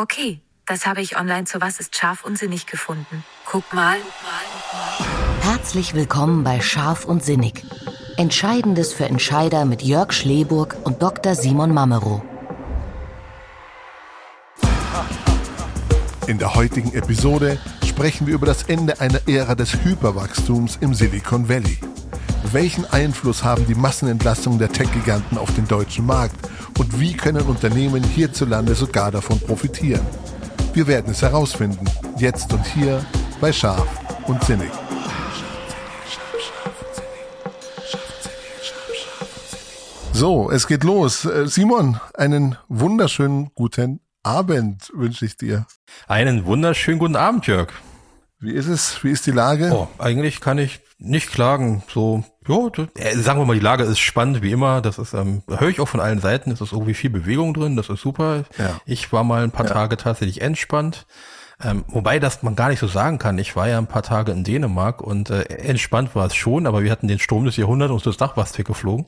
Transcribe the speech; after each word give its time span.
Okay, 0.00 0.40
das 0.64 0.86
habe 0.86 1.00
ich 1.00 1.18
online 1.18 1.42
zu 1.42 1.60
Was 1.60 1.80
ist 1.80 1.96
scharf 1.96 2.24
und 2.24 2.38
sinnig 2.38 2.66
gefunden. 2.66 3.24
Guck 3.44 3.74
mal. 3.74 3.96
Herzlich 5.40 5.92
willkommen 5.92 6.44
bei 6.44 6.60
Scharf 6.60 7.04
und 7.04 7.24
Sinnig. 7.24 7.64
Entscheidendes 8.16 8.92
für 8.92 9.06
Entscheider 9.06 9.64
mit 9.64 9.82
Jörg 9.82 10.12
Schleburg 10.12 10.76
und 10.84 11.02
Dr. 11.02 11.34
Simon 11.34 11.74
Mamero. 11.74 12.22
In 16.28 16.38
der 16.38 16.54
heutigen 16.54 16.94
Episode 16.94 17.58
sprechen 17.84 18.28
wir 18.28 18.34
über 18.34 18.46
das 18.46 18.62
Ende 18.62 19.00
einer 19.00 19.26
Ära 19.26 19.56
des 19.56 19.82
Hyperwachstums 19.82 20.78
im 20.80 20.94
Silicon 20.94 21.48
Valley. 21.48 21.80
Welchen 22.52 22.84
Einfluss 22.84 23.42
haben 23.42 23.66
die 23.66 23.74
Massenentlassungen 23.74 24.60
der 24.60 24.70
Tech-Giganten 24.70 25.38
auf 25.38 25.52
den 25.56 25.66
deutschen 25.66 26.06
Markt 26.06 26.36
und 26.76 27.00
wie 27.00 27.14
können 27.14 27.42
Unternehmen 27.46 28.02
hierzulande 28.02 28.74
sogar 28.74 29.10
davon 29.10 29.38
profitieren? 29.40 30.04
Wir 30.72 30.86
werden 30.86 31.12
es 31.12 31.22
herausfinden, 31.22 31.86
jetzt 32.18 32.52
und 32.52 32.66
hier 32.66 33.04
bei 33.40 33.52
Scharf 33.52 33.88
und 34.26 34.42
Sinnig. 34.44 34.70
So, 40.12 40.50
es 40.50 40.66
geht 40.66 40.82
los. 40.82 41.24
Äh, 41.24 41.46
Simon, 41.46 42.00
einen 42.14 42.56
wunderschönen 42.68 43.50
guten 43.54 44.00
Abend 44.24 44.90
wünsche 44.92 45.24
ich 45.24 45.36
dir. 45.36 45.64
Einen 46.08 46.44
wunderschönen 46.44 46.98
guten 46.98 47.14
Abend, 47.14 47.46
Jörg. 47.46 47.68
Wie 48.40 48.52
ist 48.52 48.66
es? 48.66 49.02
Wie 49.04 49.10
ist 49.10 49.26
die 49.26 49.30
Lage? 49.30 49.70
Oh, 49.72 49.88
eigentlich 49.98 50.40
kann 50.40 50.58
ich 50.58 50.80
nicht 50.98 51.30
klagen. 51.30 51.82
So, 51.88 52.24
ja, 52.46 52.56
äh, 52.96 53.16
sagen 53.16 53.40
wir 53.40 53.46
mal, 53.46 53.54
die 53.54 53.60
Lage 53.60 53.84
ist 53.84 53.98
spannend 53.98 54.42
wie 54.42 54.52
immer. 54.52 54.80
Das 54.80 54.98
ist, 54.98 55.14
ähm, 55.14 55.42
höre 55.48 55.68
ich 55.68 55.80
auch 55.80 55.88
von 55.88 56.00
allen 56.00 56.20
Seiten. 56.20 56.50
Es 56.50 56.60
ist 56.60 56.72
irgendwie 56.72 56.94
viel 56.94 57.10
Bewegung 57.10 57.54
drin. 57.54 57.76
Das 57.76 57.88
ist 57.88 58.00
super. 58.00 58.44
Ja. 58.58 58.80
Ich 58.84 59.12
war 59.12 59.24
mal 59.24 59.44
ein 59.44 59.50
paar 59.50 59.66
Ja. 59.66 59.72
Tage 59.72 59.96
tatsächlich 59.96 60.40
entspannt. 60.40 61.06
Ähm, 61.60 61.84
wobei 61.88 62.20
das 62.20 62.42
man 62.42 62.54
gar 62.54 62.68
nicht 62.68 62.78
so 62.78 62.86
sagen 62.86 63.18
kann. 63.18 63.38
Ich 63.38 63.56
war 63.56 63.68
ja 63.68 63.78
ein 63.78 63.88
paar 63.88 64.02
Tage 64.02 64.30
in 64.30 64.44
Dänemark 64.44 65.02
und 65.02 65.30
äh, 65.30 65.42
entspannt 65.42 66.14
war 66.14 66.26
es 66.26 66.34
schon, 66.36 66.66
aber 66.66 66.82
wir 66.84 66.90
hatten 66.92 67.08
den 67.08 67.18
Sturm 67.18 67.44
des 67.44 67.56
Jahrhunderts 67.56 67.92
und 67.92 68.06
das 68.06 68.16
Dach 68.16 68.36
war 68.36 68.46
weggeflogen. 68.56 69.06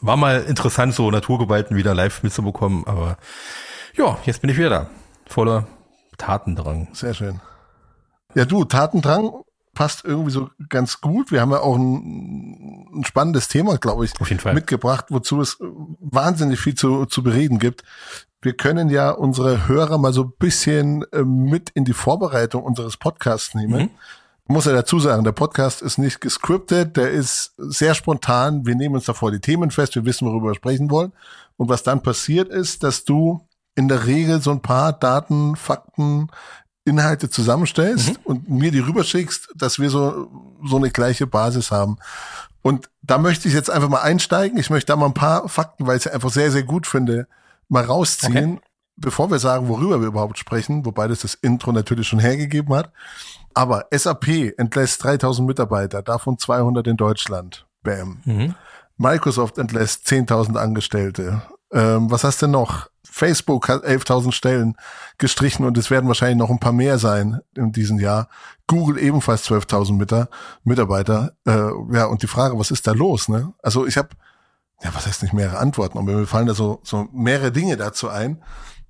War 0.00 0.16
mal 0.16 0.42
interessant, 0.42 0.94
so 0.94 1.10
Naturgewalten 1.10 1.76
wieder 1.76 1.94
live 1.94 2.22
mitzubekommen, 2.22 2.86
aber 2.86 3.18
ja, 3.96 4.16
jetzt 4.24 4.40
bin 4.40 4.50
ich 4.50 4.56
wieder 4.56 4.70
da. 4.70 4.90
Voller 5.26 5.66
Tatendrang. 6.18 6.86
Sehr 6.92 7.14
schön. 7.14 7.40
Ja, 8.36 8.44
du, 8.44 8.64
Tatendrang 8.64 9.42
passt 9.78 10.04
irgendwie 10.04 10.32
so 10.32 10.50
ganz 10.68 11.00
gut. 11.00 11.30
Wir 11.30 11.40
haben 11.40 11.52
ja 11.52 11.60
auch 11.60 11.76
ein, 11.76 12.88
ein 12.98 13.04
spannendes 13.04 13.46
Thema, 13.46 13.78
glaube 13.78 14.04
ich, 14.04 14.12
mitgebracht, 14.46 15.04
wozu 15.10 15.40
es 15.40 15.56
wahnsinnig 15.60 16.58
viel 16.58 16.74
zu, 16.74 17.06
zu 17.06 17.22
bereden 17.22 17.60
gibt. 17.60 17.84
Wir 18.42 18.54
können 18.54 18.90
ja 18.90 19.12
unsere 19.12 19.68
Hörer 19.68 19.96
mal 19.98 20.12
so 20.12 20.24
ein 20.24 20.32
bisschen 20.36 21.04
äh, 21.12 21.22
mit 21.22 21.70
in 21.70 21.84
die 21.84 21.92
Vorbereitung 21.92 22.64
unseres 22.64 22.96
Podcasts 22.96 23.54
nehmen. 23.54 23.82
Mhm. 23.82 23.90
Muss 24.48 24.64
ja 24.64 24.72
dazu 24.72 24.98
sagen, 24.98 25.22
der 25.22 25.30
Podcast 25.30 25.80
ist 25.80 25.96
nicht 25.96 26.20
gescriptet, 26.20 26.96
der 26.96 27.12
ist 27.12 27.52
sehr 27.58 27.94
spontan. 27.94 28.66
Wir 28.66 28.74
nehmen 28.74 28.96
uns 28.96 29.04
davor 29.04 29.30
die 29.30 29.38
Themen 29.38 29.70
fest, 29.70 29.94
wir 29.94 30.04
wissen, 30.04 30.26
worüber 30.26 30.48
wir 30.48 30.54
sprechen 30.56 30.90
wollen. 30.90 31.12
Und 31.56 31.68
was 31.68 31.84
dann 31.84 32.02
passiert 32.02 32.48
ist, 32.48 32.82
dass 32.82 33.04
du 33.04 33.46
in 33.76 33.86
der 33.86 34.06
Regel 34.06 34.42
so 34.42 34.50
ein 34.50 34.60
paar 34.60 34.92
Daten, 34.92 35.54
Fakten, 35.54 36.30
Inhalte 36.88 37.30
zusammenstellst 37.30 38.18
und 38.24 38.48
mir 38.48 38.70
die 38.70 38.80
rüberschickst, 38.80 39.50
dass 39.54 39.78
wir 39.78 39.90
so, 39.90 40.30
so 40.64 40.76
eine 40.76 40.90
gleiche 40.90 41.26
Basis 41.26 41.70
haben. 41.70 41.98
Und 42.62 42.90
da 43.02 43.18
möchte 43.18 43.48
ich 43.48 43.54
jetzt 43.54 43.70
einfach 43.70 43.88
mal 43.88 44.02
einsteigen. 44.02 44.58
Ich 44.58 44.70
möchte 44.70 44.92
da 44.92 44.96
mal 44.96 45.06
ein 45.06 45.14
paar 45.14 45.48
Fakten, 45.48 45.86
weil 45.86 45.96
ich 45.96 46.06
es 46.06 46.12
einfach 46.12 46.30
sehr, 46.30 46.50
sehr 46.50 46.64
gut 46.64 46.86
finde, 46.86 47.28
mal 47.68 47.84
rausziehen, 47.84 48.60
bevor 48.96 49.30
wir 49.30 49.38
sagen, 49.38 49.68
worüber 49.68 50.00
wir 50.00 50.08
überhaupt 50.08 50.38
sprechen, 50.38 50.84
wobei 50.84 51.08
das 51.08 51.20
das 51.20 51.34
Intro 51.34 51.72
natürlich 51.72 52.08
schon 52.08 52.18
hergegeben 52.18 52.74
hat. 52.74 52.92
Aber 53.54 53.86
SAP 53.90 54.58
entlässt 54.58 55.02
3000 55.04 55.46
Mitarbeiter, 55.46 56.02
davon 56.02 56.38
200 56.38 56.86
in 56.86 56.96
Deutschland. 56.96 57.66
Bam. 57.82 58.20
Mhm. 58.24 58.54
Microsoft 58.96 59.58
entlässt 59.58 60.06
10.000 60.08 60.56
Angestellte. 60.56 61.42
Ähm, 61.72 62.10
was 62.10 62.24
hast 62.24 62.42
du 62.42 62.46
noch? 62.48 62.88
Facebook 63.10 63.68
hat 63.68 63.84
11.000 63.84 64.32
Stellen 64.32 64.76
gestrichen 65.18 65.66
und 65.66 65.76
es 65.76 65.90
werden 65.90 66.06
wahrscheinlich 66.06 66.38
noch 66.38 66.50
ein 66.50 66.60
paar 66.60 66.72
mehr 66.72 66.98
sein 66.98 67.40
in 67.56 67.72
diesem 67.72 67.98
Jahr. 67.98 68.28
Google 68.68 68.98
ebenfalls 68.98 69.48
12.000 69.48 69.94
Mita- 69.94 70.28
Mitarbeiter. 70.62 71.32
Äh, 71.46 71.70
ja, 71.92 72.04
und 72.04 72.22
die 72.22 72.28
Frage, 72.28 72.58
was 72.58 72.70
ist 72.70 72.86
da 72.86 72.92
los? 72.92 73.28
Ne? 73.28 73.52
Also 73.62 73.86
ich 73.86 73.96
habe, 73.96 74.10
ja, 74.82 74.90
was 74.94 75.06
heißt 75.06 75.22
nicht 75.22 75.32
mehrere 75.34 75.58
Antworten, 75.58 75.98
aber 75.98 76.12
mir 76.12 76.26
fallen 76.26 76.46
da 76.46 76.54
so, 76.54 76.80
so 76.84 77.08
mehrere 77.12 77.50
Dinge 77.50 77.76
dazu 77.76 78.08
ein. 78.08 78.42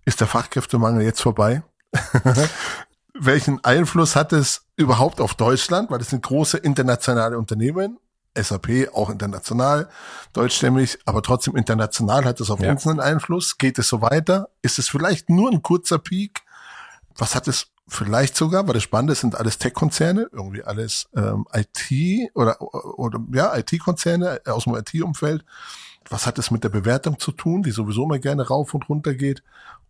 Ist 0.05 0.21
der 0.21 0.27
Fachkräftemangel 0.27 1.03
jetzt 1.03 1.23
vorbei? 1.23 1.63
Welchen 3.15 3.65
Einfluss 3.65 4.15
hat 4.15 4.33
es 4.33 4.67
überhaupt 4.77 5.21
auf 5.21 5.35
Deutschland? 5.35 5.91
Weil 5.91 5.99
das 5.99 6.11
sind 6.11 6.23
große 6.23 6.59
internationale 6.59 7.39
Unternehmen. 7.39 7.99
SAP 8.37 8.89
auch 8.95 9.11
international, 9.11 9.89
deutschstämmig, 10.33 10.99
aber 11.05 11.23
trotzdem 11.23 11.57
international 11.57 12.25
hat 12.25 12.41
es 12.41 12.51
auf 12.51 12.61
Ja. 12.61 12.71
uns 12.71 12.87
einen 12.87 13.01
Einfluss. 13.01 13.59
Geht 13.59 13.79
es 13.79 13.89
so 13.89 14.01
weiter? 14.03 14.49
Ist 14.63 14.79
es 14.79 14.89
vielleicht 14.89 15.31
nur 15.31 15.51
ein 15.51 15.63
kurzer 15.63 15.99
Peak? 15.99 16.43
Was 17.17 17.35
hat 17.35 17.49
es 17.49 17.69
vielleicht 17.89 18.37
sogar, 18.37 18.67
weil 18.67 18.75
das 18.75 18.83
Spannende 18.83 19.15
sind 19.15 19.35
alles 19.35 19.59
Tech-Konzerne, 19.59 20.29
irgendwie 20.31 20.63
alles 20.63 21.09
ähm, 21.17 21.47
IT 21.55 22.31
oder, 22.35 22.61
oder 22.99 23.19
ja, 23.33 23.57
IT-Konzerne 23.57 24.43
aus 24.47 24.65
dem 24.65 24.77
IT-Umfeld. 24.77 25.45
Was 26.11 26.27
hat 26.27 26.39
es 26.39 26.51
mit 26.51 26.65
der 26.65 26.69
Bewertung 26.69 27.19
zu 27.19 27.33
tun, 27.33 27.63
die 27.63 27.71
sowieso 27.71 28.07
mal 28.07 28.21
gerne 28.21 28.47
rauf 28.47 28.75
und 28.75 28.89
runter 28.89 29.15
geht? 29.15 29.43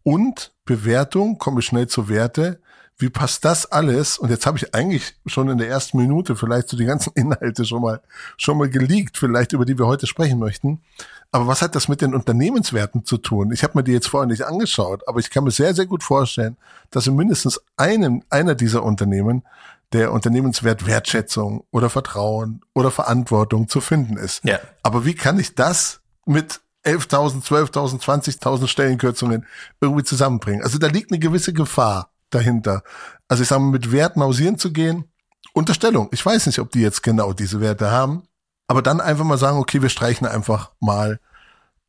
Und 0.05 0.53
Bewertung, 0.65 1.39
komme 1.39 1.61
ich 1.61 1.67
schnell 1.67 1.89
zur 1.89 2.09
Werte. 2.09 2.61
Wie 3.01 3.11
passt 3.11 3.45
das 3.45 3.65
alles? 3.67 4.19
Und 4.19 4.31
jetzt 4.31 4.45
habe 4.45 4.59
ich 4.59 4.75
eigentlich 4.75 5.15
schon 5.27 5.49
in 5.49 5.59
der 5.59 5.69
ersten 5.69 5.99
Minute 5.99 6.35
vielleicht 6.35 6.69
so 6.69 6.77
die 6.77 6.85
ganzen 6.85 7.13
Inhalte 7.15 7.65
schon 7.65 7.81
mal 7.81 8.01
schon 8.37 8.59
mal 8.59 8.69
geleakt, 8.69 9.17
vielleicht 9.17 9.53
über 9.53 9.65
die 9.65 9.79
wir 9.79 9.87
heute 9.87 10.07
sprechen 10.07 10.39
möchten. 10.39 10.83
Aber 11.31 11.47
was 11.47 11.63
hat 11.63 11.77
das 11.77 11.89
mit 11.89 12.01
den 12.01 12.15
Unternehmenswerten 12.15 13.05
zu 13.05 13.19
tun? 13.19 13.53
Ich 13.53 13.63
habe 13.63 13.79
mir 13.79 13.85
die 13.85 13.93
jetzt 13.93 14.09
vorher 14.09 14.27
nicht 14.27 14.43
angeschaut, 14.43 15.07
aber 15.07 15.21
ich 15.21 15.31
kann 15.31 15.45
mir 15.45 15.51
sehr, 15.53 15.75
sehr 15.75 15.87
gut 15.87 16.03
vorstellen, 16.03 16.57
dass 16.91 17.07
in 17.07 17.15
mindestens 17.15 17.61
einem, 17.77 18.23
einer 18.31 18.55
dieser 18.55 18.83
Unternehmen 18.83 19.45
der 19.93 20.13
Unternehmenswert 20.13 20.85
Wertschätzung 20.87 21.65
oder 21.71 21.91
Vertrauen 21.91 22.63
oder 22.75 22.91
Verantwortung 22.91 23.69
zu 23.69 23.81
finden 23.81 24.17
ist. 24.17 24.45
Ja. 24.45 24.59
Aber 24.83 25.05
wie 25.05 25.15
kann 25.15 25.39
ich 25.39 25.55
das 25.55 26.01
mit 26.27 26.61
11.000, 26.85 27.45
12.000, 27.45 28.03
20.000 28.03 28.67
Stellenkürzungen 28.67 29.47
irgendwie 29.81 30.05
zusammenbringen? 30.05 30.63
Also 30.63 30.79
da 30.79 30.89
liegt 30.89 31.11
eine 31.11 31.19
gewisse 31.19 31.53
Gefahr 31.53 32.11
dahinter. 32.31 32.83
Also 33.29 33.43
ich 33.43 33.49
sage 33.49 33.63
mal, 33.63 33.71
mit 33.71 33.93
Werten 33.93 34.23
hausieren 34.23 34.59
zu 34.59 34.73
gehen, 34.73 35.05
Unterstellung. 35.53 36.09
Ich 36.13 36.25
weiß 36.25 36.47
nicht, 36.47 36.59
ob 36.59 36.71
die 36.71 36.81
jetzt 36.81 37.03
genau 37.03 37.33
diese 37.33 37.61
Werte 37.61 37.91
haben, 37.91 38.23
aber 38.67 38.83
dann 38.83 39.01
einfach 39.01 39.25
mal 39.25 39.39
sagen, 39.39 39.59
okay, 39.59 39.83
wir 39.83 39.89
streichen 39.89 40.27
einfach 40.27 40.73
mal 40.81 41.21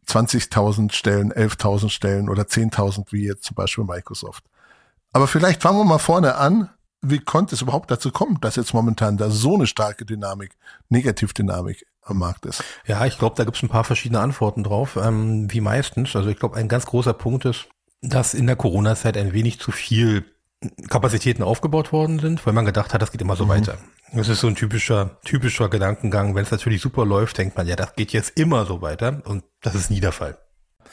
20.000 0.07 0.91
Stellen, 0.91 1.31
11.000 1.31 1.89
Stellen 1.89 2.29
oder 2.29 2.43
10.000 2.43 3.11
wie 3.11 3.25
jetzt 3.25 3.43
zum 3.43 3.55
Beispiel 3.55 3.83
Microsoft. 3.83 4.43
Aber 5.11 5.27
vielleicht 5.27 5.61
fangen 5.61 5.77
wir 5.77 5.85
mal 5.85 5.99
vorne 5.99 6.35
an. 6.35 6.69
Wie 7.01 7.19
konnte 7.19 7.55
es 7.55 7.61
überhaupt 7.61 7.89
dazu 7.91 8.11
kommen, 8.11 8.39
dass 8.41 8.57
jetzt 8.57 8.73
momentan 8.73 9.17
da 9.17 9.29
so 9.29 9.55
eine 9.55 9.67
starke 9.67 10.05
Dynamik, 10.05 10.57
Negativdynamik 10.89 11.85
am 12.03 12.17
Markt 12.17 12.45
ist? 12.45 12.63
Ja, 12.85 13.05
ich 13.05 13.17
glaube, 13.17 13.35
da 13.37 13.45
gibt 13.45 13.55
es 13.55 13.63
ein 13.63 13.69
paar 13.69 13.85
verschiedene 13.85 14.19
Antworten 14.19 14.63
drauf, 14.63 14.97
ähm, 15.01 15.51
wie 15.51 15.61
meistens. 15.61 16.15
Also 16.15 16.29
ich 16.29 16.37
glaube, 16.37 16.57
ein 16.57 16.67
ganz 16.67 16.85
großer 16.85 17.13
Punkt 17.13 17.45
ist, 17.45 17.69
dass 18.01 18.33
in 18.33 18.47
der 18.47 18.55
Corona-Zeit 18.55 19.17
ein 19.17 19.33
wenig 19.33 19.59
zu 19.59 19.71
viel 19.71 20.25
Kapazitäten 20.89 21.43
aufgebaut 21.43 21.93
worden 21.93 22.19
sind, 22.19 22.45
weil 22.45 22.53
man 22.53 22.65
gedacht 22.65 22.93
hat, 22.93 23.01
das 23.01 23.11
geht 23.11 23.21
immer 23.21 23.35
so 23.35 23.47
weiter. 23.47 23.77
Das 24.11 24.27
ist 24.27 24.41
so 24.41 24.47
ein 24.47 24.55
typischer, 24.55 25.17
typischer 25.23 25.69
Gedankengang. 25.69 26.35
Wenn 26.35 26.43
es 26.43 26.51
natürlich 26.51 26.81
super 26.81 27.05
läuft, 27.05 27.37
denkt 27.37 27.55
man, 27.55 27.67
ja, 27.67 27.75
das 27.75 27.95
geht 27.95 28.11
jetzt 28.11 28.37
immer 28.37 28.65
so 28.65 28.81
weiter. 28.81 29.21
Und 29.25 29.43
das 29.61 29.75
ist 29.75 29.89
nie 29.89 29.99
der 29.99 30.11
Fall. 30.11 30.37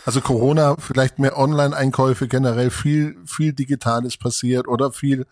Also 0.04 0.20
Corona, 0.20 0.76
vielleicht 0.78 1.18
mehr 1.18 1.36
Online-Einkäufe, 1.36 2.28
generell 2.28 2.70
viel, 2.70 3.16
viel 3.24 3.52
Digitales 3.52 4.16
passiert 4.16 4.68
oder 4.68 4.92
viel 4.92 5.26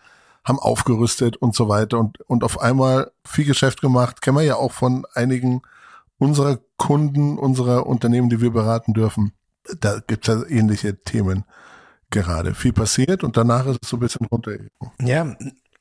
haben 0.44 0.59
aufgerüstet 0.59 1.37
und 1.37 1.55
so 1.55 1.69
weiter 1.69 1.99
und, 1.99 2.20
und 2.23 2.44
auf 2.44 2.61
einmal 2.61 3.12
viel 3.25 3.44
Geschäft 3.44 3.81
gemacht. 3.81 4.20
Kennen 4.20 4.38
wir 4.38 4.44
ja 4.44 4.56
auch 4.56 4.73
von 4.73 5.06
einigen 5.15 5.62
unserer 6.19 6.59
Kunden, 6.77 7.38
unserer 7.38 7.87
Unternehmen, 7.87 8.31
die 8.31 8.41
wir 8.41 8.50
beraten 8.50 8.94
dürfen. 8.94 9.32
Da 9.81 10.00
gibt's 10.06 10.29
ja 10.29 10.43
ähnliche 10.49 11.03
Themen 11.03 11.44
gerade. 12.11 12.55
Viel 12.55 12.73
passiert 12.73 13.25
und 13.25 13.37
danach 13.37 13.67
ist 13.67 13.79
es 13.82 13.88
so 13.88 13.97
ein 13.97 14.00
bisschen 14.00 14.26
runtergegangen. 14.26 14.71
Ja, 15.00 15.37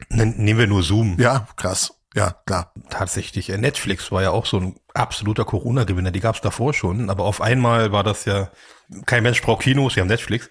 nehmen 0.09 0.59
wir 0.59 0.67
nur 0.67 0.83
Zoom. 0.83 1.19
Ja, 1.19 1.47
krass. 1.55 1.93
Ja, 2.15 2.35
klar. 2.45 2.73
Tatsächlich. 2.89 3.49
Netflix 3.49 4.11
war 4.11 4.21
ja 4.21 4.31
auch 4.31 4.45
so 4.45 4.59
ein 4.59 4.75
absoluter 4.93 5.45
Corona-Gewinner. 5.45 6.11
Die 6.11 6.19
gab 6.19 6.35
es 6.35 6.41
davor 6.41 6.73
schon, 6.73 7.09
aber 7.09 7.23
auf 7.23 7.41
einmal 7.41 7.91
war 7.91 8.03
das 8.03 8.25
ja, 8.25 8.51
kein 9.05 9.23
Mensch 9.23 9.41
braucht 9.41 9.63
Kinos, 9.63 9.95
wir 9.95 10.01
haben 10.01 10.09
Netflix. 10.09 10.49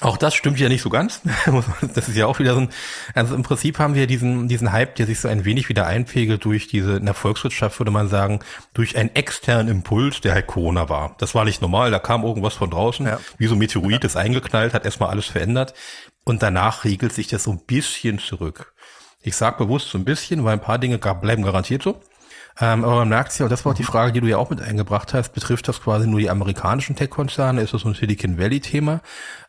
Auch 0.00 0.16
das 0.16 0.34
stimmt 0.34 0.58
ja 0.58 0.68
nicht 0.68 0.82
so 0.82 0.90
ganz. 0.90 1.20
Das 1.94 2.08
ist 2.08 2.16
ja 2.16 2.26
auch 2.26 2.40
wieder 2.40 2.54
so 2.54 2.62
ein, 2.62 2.68
also 3.14 3.34
im 3.34 3.44
Prinzip 3.44 3.78
haben 3.78 3.94
wir 3.94 4.08
diesen, 4.08 4.48
diesen 4.48 4.72
Hype, 4.72 4.96
der 4.96 5.06
sich 5.06 5.20
so 5.20 5.28
ein 5.28 5.44
wenig 5.44 5.68
wieder 5.68 5.86
einpegelt 5.86 6.44
durch 6.44 6.66
diese, 6.66 6.96
in 6.96 7.04
der 7.04 7.14
Volkswirtschaft 7.14 7.78
würde 7.78 7.92
man 7.92 8.08
sagen, 8.08 8.40
durch 8.72 8.96
einen 8.96 9.14
externen 9.14 9.68
Impuls, 9.68 10.20
der 10.20 10.34
halt 10.34 10.48
Corona 10.48 10.88
war. 10.88 11.14
Das 11.18 11.34
war 11.36 11.44
nicht 11.44 11.62
normal, 11.62 11.92
da 11.92 12.00
kam 12.00 12.24
irgendwas 12.24 12.54
von 12.54 12.70
draußen, 12.70 13.06
ja. 13.06 13.20
wie 13.38 13.46
so 13.46 13.54
ein 13.54 13.58
Meteorit 13.58 14.02
ja. 14.02 14.06
ist 14.06 14.16
eingeknallt, 14.16 14.74
hat 14.74 14.84
erstmal 14.84 15.10
alles 15.10 15.26
verändert 15.26 15.74
und 16.24 16.42
danach 16.42 16.84
regelt 16.84 17.12
sich 17.12 17.28
das 17.28 17.44
so 17.44 17.52
ein 17.52 17.64
bisschen 17.64 18.18
zurück. 18.18 18.74
Ich 19.22 19.36
sage 19.36 19.58
bewusst 19.58 19.90
so 19.90 19.98
ein 19.98 20.04
bisschen, 20.04 20.44
weil 20.44 20.54
ein 20.54 20.60
paar 20.60 20.78
Dinge 20.78 20.98
bleiben 20.98 21.44
garantiert 21.44 21.82
so. 21.82 22.00
Ähm, 22.60 22.84
aber 22.84 22.96
man 22.96 23.08
merkt 23.08 23.36
ja, 23.38 23.46
und 23.46 23.50
das 23.50 23.64
war 23.64 23.72
auch 23.72 23.76
die. 23.76 23.82
Frage, 23.82 24.12
die 24.12 24.20
du 24.20 24.28
ja 24.28 24.38
auch 24.38 24.50
mit 24.50 24.62
eingebracht 24.62 25.12
hast, 25.12 25.32
betrifft 25.32 25.66
das 25.66 25.82
quasi 25.82 26.06
nur 26.06 26.20
die 26.20 26.30
amerikanischen 26.30 26.94
Tech-Konzerne? 26.94 27.60
Ist 27.60 27.74
das 27.74 27.82
so 27.82 27.88
ein 27.88 27.94
Silicon 27.94 28.38
Valley-Thema? 28.38 29.00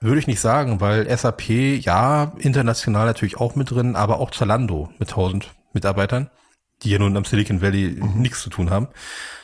Würde 0.02 0.20
ich 0.20 0.28
nicht 0.28 0.40
sagen, 0.40 0.82
weil 0.82 1.16
SAP, 1.16 1.50
ja, 1.50 2.34
international 2.40 3.06
natürlich 3.06 3.38
auch 3.38 3.56
mit 3.56 3.72
drin, 3.72 3.96
aber 3.96 4.20
auch 4.20 4.32
Zalando 4.32 4.90
mit 4.98 5.10
1000 5.10 5.54
Mitarbeitern, 5.74 6.30
die 6.82 6.90
ja 6.90 7.00
nun 7.00 7.16
am 7.16 7.26
Silicon 7.26 7.62
Valley 7.62 7.98
mhm. 8.02 8.22
nichts 8.22 8.42
zu 8.42 8.50
tun 8.50 8.72
haben. 8.72 8.88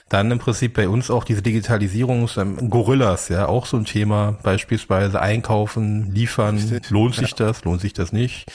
Dann 0.09 0.29
im 0.29 0.39
Prinzip 0.39 0.73
bei 0.73 0.89
uns 0.89 1.09
auch 1.09 1.23
diese 1.23 1.41
Digitalisierungs 1.41 2.35
ähm, 2.35 2.69
Gorillas, 2.69 3.29
ja, 3.29 3.45
auch 3.45 3.65
so 3.65 3.77
ein 3.77 3.85
Thema, 3.85 4.37
beispielsweise 4.43 5.21
einkaufen, 5.21 6.11
liefern, 6.13 6.57
Richtig. 6.57 6.89
lohnt 6.89 7.15
sich 7.15 7.29
ja. 7.31 7.45
das, 7.45 7.63
lohnt 7.63 7.79
sich 7.79 7.93
das 7.93 8.11
nicht? 8.11 8.51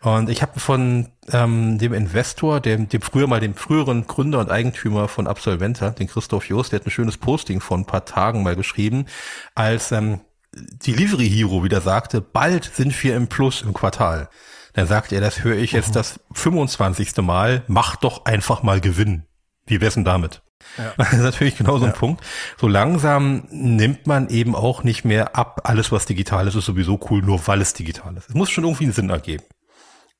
Und 0.00 0.30
ich 0.30 0.42
habe 0.42 0.60
von 0.60 1.08
ähm, 1.32 1.78
dem 1.78 1.92
Investor, 1.92 2.60
dem, 2.60 2.88
dem 2.88 3.02
früher 3.02 3.26
mal 3.26 3.40
dem 3.40 3.54
früheren 3.54 4.06
Gründer 4.06 4.38
und 4.38 4.50
Eigentümer 4.50 5.08
von 5.08 5.26
Absolventa, 5.26 5.90
den 5.90 6.06
Christoph 6.06 6.48
Jost, 6.48 6.72
der 6.72 6.80
hat 6.80 6.86
ein 6.86 6.90
schönes 6.90 7.16
Posting 7.16 7.60
von 7.60 7.80
ein 7.80 7.86
paar 7.86 8.04
Tagen 8.04 8.42
mal 8.42 8.54
geschrieben, 8.54 9.06
als 9.54 9.90
ähm, 9.90 10.20
Delivery 10.54 11.28
Hero 11.28 11.64
wieder 11.64 11.80
sagte, 11.80 12.20
bald 12.20 12.64
sind 12.64 13.02
wir 13.02 13.16
im 13.16 13.28
Plus 13.28 13.62
im 13.62 13.74
Quartal. 13.74 14.28
Dann 14.74 14.86
sagt 14.86 15.12
er, 15.12 15.20
das 15.20 15.42
höre 15.42 15.56
ich 15.56 15.72
jetzt 15.72 15.90
mhm. 15.90 15.94
das 15.94 16.20
25. 16.34 17.16
Mal, 17.18 17.64
mach 17.66 17.96
doch 17.96 18.24
einfach 18.24 18.62
mal 18.62 18.80
Gewinn. 18.80 19.24
Wie 19.66 19.80
wär's 19.80 19.94
denn 19.94 20.04
damit? 20.04 20.42
Ja. 20.76 20.92
Das 20.96 21.12
ist 21.12 21.20
natürlich 21.20 21.56
genau 21.56 21.78
so 21.78 21.84
ein 21.84 21.92
ja. 21.92 21.96
Punkt. 21.96 22.24
So 22.56 22.68
langsam 22.68 23.48
nimmt 23.50 24.06
man 24.06 24.28
eben 24.28 24.54
auch 24.54 24.84
nicht 24.84 25.04
mehr 25.04 25.36
ab, 25.36 25.62
alles 25.64 25.90
was 25.90 26.06
digital 26.06 26.46
ist, 26.46 26.54
ist 26.54 26.66
sowieso 26.66 27.00
cool, 27.10 27.22
nur 27.22 27.44
weil 27.46 27.60
es 27.60 27.74
digital 27.74 28.16
ist. 28.16 28.28
Es 28.28 28.34
muss 28.34 28.50
schon 28.50 28.64
irgendwie 28.64 28.84
einen 28.84 28.92
Sinn 28.92 29.10
ergeben. 29.10 29.44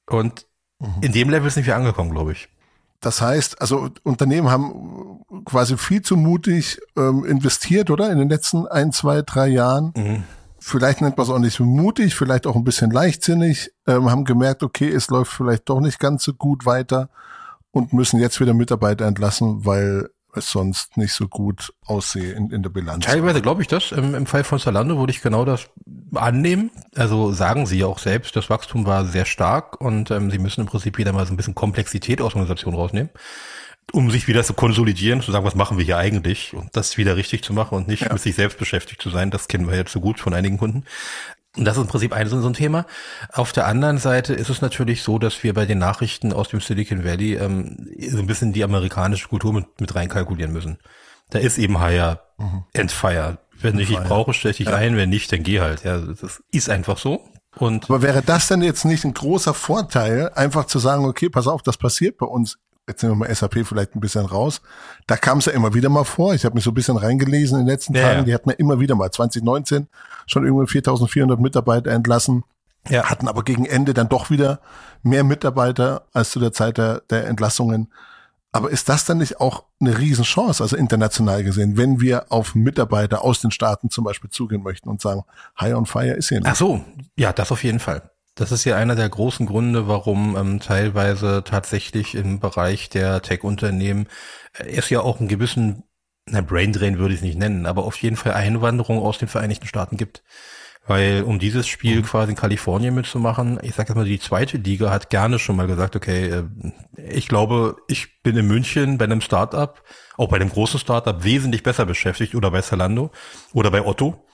Und 0.09 0.47
mhm. 0.79 1.03
in 1.03 1.13
dem 1.13 1.31
Level 1.31 1.51
sind 1.51 1.67
wir 1.67 1.77
angekommen, 1.77 2.11
glaube 2.11 2.33
ich. 2.33 2.49
Das 3.01 3.21
heißt, 3.21 3.61
also 3.61 3.91
Unternehmen 4.03 4.51
haben 4.51 5.21
quasi 5.45 5.77
viel 5.77 6.03
zu 6.03 6.17
mutig 6.17 6.81
ähm, 6.97 7.25
investiert, 7.25 7.91
oder? 7.91 8.11
In 8.11 8.19
den 8.19 8.29
letzten 8.29 8.67
ein, 8.67 8.93
zwei, 8.93 9.23
drei 9.23 9.49
Jahren. 9.49 9.93
Mhm. 9.97 10.25
Vielleicht 10.59 11.01
nennt 11.01 11.17
man 11.17 11.25
es 11.25 11.31
auch 11.31 11.39
nicht 11.39 11.61
mutig, 11.61 12.17
vielleicht 12.17 12.47
auch 12.47 12.57
ein 12.57 12.65
bisschen 12.65 12.91
leichtsinnig, 12.91 13.71
ähm, 13.87 14.11
haben 14.11 14.25
gemerkt, 14.25 14.65
okay, 14.65 14.89
es 14.89 15.09
läuft 15.09 15.33
vielleicht 15.33 15.69
doch 15.69 15.81
nicht 15.81 16.01
ganz 16.01 16.25
so 16.25 16.35
gut 16.35 16.67
weiter 16.67 17.09
und 17.71 17.93
müssen 17.93 18.19
jetzt 18.19 18.41
wieder 18.41 18.55
Mitarbeiter 18.55 19.07
entlassen, 19.07 19.65
weil 19.65 20.11
es 20.39 20.51
sonst 20.51 20.97
nicht 20.97 21.13
so 21.13 21.29
gut 21.29 21.73
aussehe 21.85 22.33
in, 22.33 22.51
in 22.51 22.63
der 22.63 22.71
Bilanz. 22.71 23.05
Teilweise 23.05 23.43
glaube 23.43 23.63
ich 23.63 23.69
das. 23.69 23.93
Im, 23.93 24.15
Im 24.15 24.27
Fall 24.27 24.45
von 24.45 24.59
Zalando 24.59 24.99
würde 24.99 25.13
ich 25.13 25.23
genau 25.23 25.45
das 25.45 25.69
annehmen. 26.15 26.71
Also 26.95 27.33
sagen 27.33 27.67
sie 27.67 27.79
ja 27.79 27.87
auch 27.87 27.99
selbst, 27.99 28.37
das 28.37 28.51
Wachstum 28.51 28.87
war 28.87 29.05
sehr 29.05 29.25
stark 29.25 29.81
und 29.81 30.11
ähm, 30.11 30.31
sie 30.31 30.39
müssen 30.39 30.63
im 30.63 30.67
Prinzip 30.67 30.99
wieder 30.99 31.13
mal 31.13 31.27
so 31.27 31.33
ein 31.33 31.37
bisschen 31.37 31.55
Komplexität 31.55 32.21
aus 32.21 32.33
der 32.33 32.41
Organisation 32.41 32.75
rausnehmen, 32.75 33.11
um 33.93 34.11
sich 34.11 34.29
wieder 34.29 34.45
zu 34.45 34.55
konsolidieren, 34.55 35.23
zu 35.23 35.33
sagen, 35.33 35.45
was 35.45 35.55
machen 35.55 35.79
wir 35.79 35.85
hier 35.85 35.99
eigentlich 35.99 36.55
und 36.55 36.75
das 36.77 36.97
wieder 36.97 37.17
richtig 37.17 37.43
zu 37.43 37.53
machen 37.53 37.77
und 37.77 37.89
nicht 37.89 38.05
ja. 38.05 38.13
mit 38.13 38.23
sich 38.23 38.35
selbst 38.35 38.59
beschäftigt 38.59 39.03
zu 39.03 39.11
sein. 39.11 39.31
Das 39.31 39.49
kennen 39.49 39.69
wir 39.69 39.77
jetzt 39.77 39.93
so 39.93 40.01
gut 40.01 40.19
von 40.19 40.35
einigen 40.35 40.59
Kunden. 40.59 40.85
Und 41.59 41.65
das 41.65 41.77
ist 41.77 41.83
im 41.83 41.89
Prinzip 41.89 42.13
ein 42.13 42.29
so 42.29 42.47
ein 42.47 42.55
Thema. 42.55 42.87
Auf 43.33 43.53
der 43.53 43.67
anderen 43.67 43.99
Seite 43.99 44.33
ist 44.33 44.49
es 44.49 44.63
natürlich 44.63 45.03
so, 45.03 45.19
dass 45.19 45.43
wir 45.43 45.55
bei 45.55 45.67
den 45.67 45.79
Nachrichten 45.79 46.33
aus 46.33 46.49
dem 46.49 46.61
Silicon 46.61 47.05
Valley 47.05 47.35
ähm, 47.35 47.89
so 48.09 48.19
ein 48.19 48.27
bisschen 48.27 48.53
die 48.53 48.63
amerikanische 48.63 49.29
Kultur 49.29 49.53
mit, 49.53 49.81
mit 49.81 49.95
reinkalkulieren 49.95 50.53
müssen. 50.53 50.79
Da 51.31 51.41
ist 51.41 51.59
eben 51.59 51.81
Hire 51.81 52.21
mhm. 52.39 52.65
and 52.77 52.93
Fire. 52.93 53.39
Wenn 53.61 53.79
ich 53.79 53.89
dich 53.89 53.99
brauche, 53.99 54.33
stelle 54.33 54.53
ich 54.53 54.59
dich 54.59 54.69
ja. 54.69 54.75
ein, 54.75 54.97
wenn 54.97 55.09
nicht, 55.09 55.33
dann 55.33 55.43
geh 55.43 55.61
halt. 55.61 55.83
Ja, 55.83 55.99
das 55.99 56.43
ist 56.53 56.71
einfach 56.71 56.97
so. 56.97 57.29
Und 57.57 57.87
Aber 57.91 58.03
wäre 58.03 58.23
das 58.23 58.47
denn 58.47 58.63
jetzt 58.63 58.85
nicht 58.85 59.05
ein 59.05 59.15
großer 59.15 59.53
Vorteil, 59.53 60.31
einfach 60.35 60.67
zu 60.67 60.79
sagen, 60.79 61.05
okay, 61.05 61.29
pass 61.29 61.49
auf, 61.49 61.63
das 61.63 61.77
passiert 61.77 62.19
bei 62.19 62.27
uns 62.27 62.59
jetzt 62.89 63.03
nehmen 63.03 63.19
wir 63.19 63.27
mal 63.27 63.35
SAP 63.35 63.67
vielleicht 63.67 63.95
ein 63.95 64.01
bisschen 64.01 64.25
raus. 64.25 64.61
Da 65.07 65.17
kam 65.17 65.39
es 65.39 65.47
ja 65.47 65.53
immer 65.53 65.75
wieder 65.75 65.89
mal 65.89 66.05
vor. 66.05 66.35
Ich 66.35 66.45
habe 66.45 66.55
mich 66.55 66.65
so 66.65 66.71
ein 66.71 66.75
bisschen 66.75 66.97
reingelesen 66.97 67.61
in 67.61 67.67
den 67.67 67.71
letzten 67.71 67.95
ja, 67.95 68.03
Tagen. 68.03 68.25
Die 68.25 68.35
hatten 68.35 68.51
ja 68.51 68.57
immer 68.57 68.81
wieder 68.81 68.95
mal 68.95 69.11
2019 69.11 69.87
schon 70.27 70.45
irgendwie 70.45 70.79
4.400 70.79 71.41
Mitarbeiter 71.41 71.91
entlassen. 71.91 72.45
Ja. 72.89 73.05
Hatten 73.05 73.29
aber 73.29 73.43
gegen 73.43 73.67
Ende 73.67 73.95
dann 73.95 74.09
doch 74.09 74.31
wieder 74.31 74.61
mehr 75.03 75.25
Mitarbeiter 75.25 76.07
als 76.13 76.31
zu 76.31 76.41
der 76.41 76.53
Zeit 76.53 76.79
der, 76.79 77.03
der 77.11 77.27
Entlassungen. 77.27 77.93
Aber 78.51 78.71
ist 78.71 78.89
das 78.89 79.05
dann 79.05 79.19
nicht 79.19 79.41
auch 79.41 79.65
eine 79.79 79.99
Riesenchance, 79.99 80.63
also 80.63 80.77
international 80.77 81.45
gesehen, 81.45 81.77
wenn 81.77 82.01
wir 82.01 82.33
auf 82.33 82.55
Mitarbeiter 82.55 83.23
aus 83.23 83.41
den 83.41 83.51
Staaten 83.51 83.91
zum 83.91 84.05
Beispiel 84.05 84.31
zugehen 84.31 84.63
möchten 84.63 84.89
und 84.89 85.03
sagen, 85.03 85.23
High 85.61 85.75
on 85.75 85.87
Fire 85.87 86.15
ist 86.15 86.31
hier 86.31 86.39
nicht? 86.39 86.49
Ach 86.51 86.57
so, 86.57 86.83
ja, 87.17 87.33
das 87.33 87.53
auf 87.53 87.63
jeden 87.63 87.79
Fall. 87.79 88.11
Das 88.39 88.53
ist 88.53 88.65
ja 88.65 88.77
einer 88.77 88.95
der 88.95 89.09
großen 89.09 89.47
Gründe, 89.47 89.89
warum 89.89 90.37
ähm, 90.37 90.61
teilweise 90.61 91.43
tatsächlich 91.45 92.15
im 92.15 92.39
Bereich 92.39 92.89
der 92.89 93.21
Tech-Unternehmen 93.21 94.07
äh, 94.57 94.77
es 94.77 94.91
ja 94.91 95.01
auch 95.01 95.19
einen 95.19 95.29
gewissen, 95.29 95.83
na, 96.25 96.41
Braindrain 96.41 97.01
würde 97.01 97.15
ich 97.15 97.21
es 97.21 97.25
nicht 97.27 97.37
nennen, 97.37 97.67
aber 97.67 97.83
auf 97.83 97.97
jeden 97.97 98.15
Fall 98.15 98.35
Einwanderung 98.35 99.01
aus 99.01 99.19
den 99.19 99.27
Vereinigten 99.27 99.67
Staaten 99.67 99.97
gibt. 99.97 100.23
Weil 100.87 101.25
um 101.25 101.41
dieses 101.41 101.67
Spiel 101.67 101.97
mhm. 101.97 102.03
quasi 102.05 102.31
in 102.31 102.37
Kalifornien 102.37 102.95
mitzumachen, 102.95 103.59
ich 103.63 103.75
sage 103.75 103.89
jetzt 103.89 103.97
mal, 103.97 104.05
die 104.05 104.21
zweite 104.21 104.57
Liga 104.57 104.91
hat 104.91 105.11
gerne 105.11 105.41
schon 105.41 105.57
mal 105.57 105.67
gesagt, 105.67 105.97
okay, 105.97 106.29
äh, 106.29 106.45
ich 106.97 107.27
glaube, 107.27 107.75
ich 107.89 108.23
bin 108.23 108.37
in 108.37 108.47
München 108.47 108.99
bei 108.99 109.05
einem 109.07 109.21
Startup, 109.21 109.83
auch 110.17 110.29
bei 110.29 110.37
einem 110.37 110.51
großen 110.51 110.79
Startup, 110.79 111.25
wesentlich 111.25 111.65
besser 111.65 111.87
beschäftigt 111.87 112.37
oder 112.37 112.53
bei 112.53 112.63
Zalando 112.63 113.11
oder 113.53 113.73
bei 113.73 113.85
Otto 113.85 114.28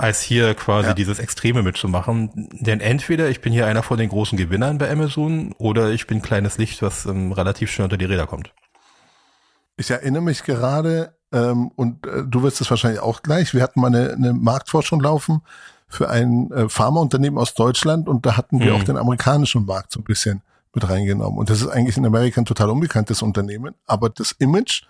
als 0.00 0.22
hier 0.22 0.54
quasi 0.54 0.88
ja. 0.88 0.94
dieses 0.94 1.18
Extreme 1.18 1.62
mitzumachen. 1.62 2.48
Denn 2.52 2.80
entweder 2.80 3.28
ich 3.28 3.40
bin 3.40 3.52
hier 3.52 3.66
einer 3.66 3.82
von 3.82 3.98
den 3.98 4.08
großen 4.08 4.38
Gewinnern 4.38 4.78
bei 4.78 4.90
Amazon 4.90 5.52
oder 5.58 5.90
ich 5.90 6.06
bin 6.06 6.22
kleines 6.22 6.58
Licht, 6.58 6.82
was 6.82 7.04
ähm, 7.06 7.32
relativ 7.32 7.70
schnell 7.70 7.84
unter 7.84 7.98
die 7.98 8.06
Räder 8.06 8.26
kommt. 8.26 8.52
Ich 9.76 9.90
erinnere 9.90 10.22
mich 10.22 10.42
gerade, 10.42 11.14
ähm, 11.32 11.70
und 11.76 12.06
äh, 12.06 12.24
du 12.26 12.42
wirst 12.42 12.60
es 12.60 12.70
wahrscheinlich 12.70 13.00
auch 13.00 13.22
gleich, 13.22 13.54
wir 13.54 13.62
hatten 13.62 13.80
mal 13.80 13.88
eine, 13.88 14.12
eine 14.12 14.32
Marktforschung 14.32 15.00
laufen 15.00 15.42
für 15.86 16.08
ein 16.08 16.50
äh, 16.50 16.68
Pharmaunternehmen 16.68 17.38
aus 17.38 17.54
Deutschland 17.54 18.08
und 18.08 18.24
da 18.24 18.36
hatten 18.36 18.60
wir 18.60 18.74
hm. 18.74 18.80
auch 18.80 18.84
den 18.84 18.96
amerikanischen 18.96 19.66
Markt 19.66 19.92
so 19.92 20.00
ein 20.00 20.04
bisschen 20.04 20.42
mit 20.72 20.88
reingenommen. 20.88 21.38
Und 21.38 21.50
das 21.50 21.60
ist 21.60 21.68
eigentlich 21.68 21.96
in 21.96 22.06
Amerika 22.06 22.40
ein 22.40 22.46
total 22.46 22.70
unbekanntes 22.70 23.22
Unternehmen, 23.22 23.74
aber 23.86 24.08
das 24.08 24.32
Image 24.32 24.84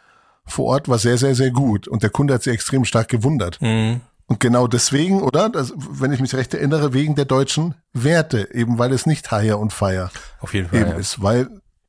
vor 0.45 0.67
Ort 0.67 0.89
war 0.89 0.99
sehr, 0.99 1.19
sehr, 1.19 1.35
sehr 1.35 1.51
gut 1.51 1.89
und 1.89 2.03
der 2.03 2.11
Kunde 2.11 2.35
hat 2.35 2.43
sich 2.43 2.53
extrem 2.53 2.85
stark 2.85 3.09
gewundert. 3.09 3.61
Hm. 3.61 4.01
Und 4.31 4.39
genau 4.39 4.69
deswegen, 4.69 5.23
oder? 5.23 5.49
Das, 5.49 5.73
wenn 5.77 6.13
ich 6.13 6.21
mich 6.21 6.37
recht 6.37 6.55
erinnere, 6.55 6.95
wegen 6.95 7.17
der 7.17 7.25
deutschen 7.25 7.75
Werte, 7.93 8.55
eben 8.55 8.79
weil 8.79 8.93
es 8.93 9.05
nicht 9.05 9.31
Hire 9.31 9.57
und 9.57 9.73
Fire 9.73 10.09
Auf 10.39 10.55
jeden 10.55 10.69
Fall, 10.69 10.83
eben 10.83 10.91
ja. 10.91 10.97
ist, 10.97 11.21
weil 11.21 11.49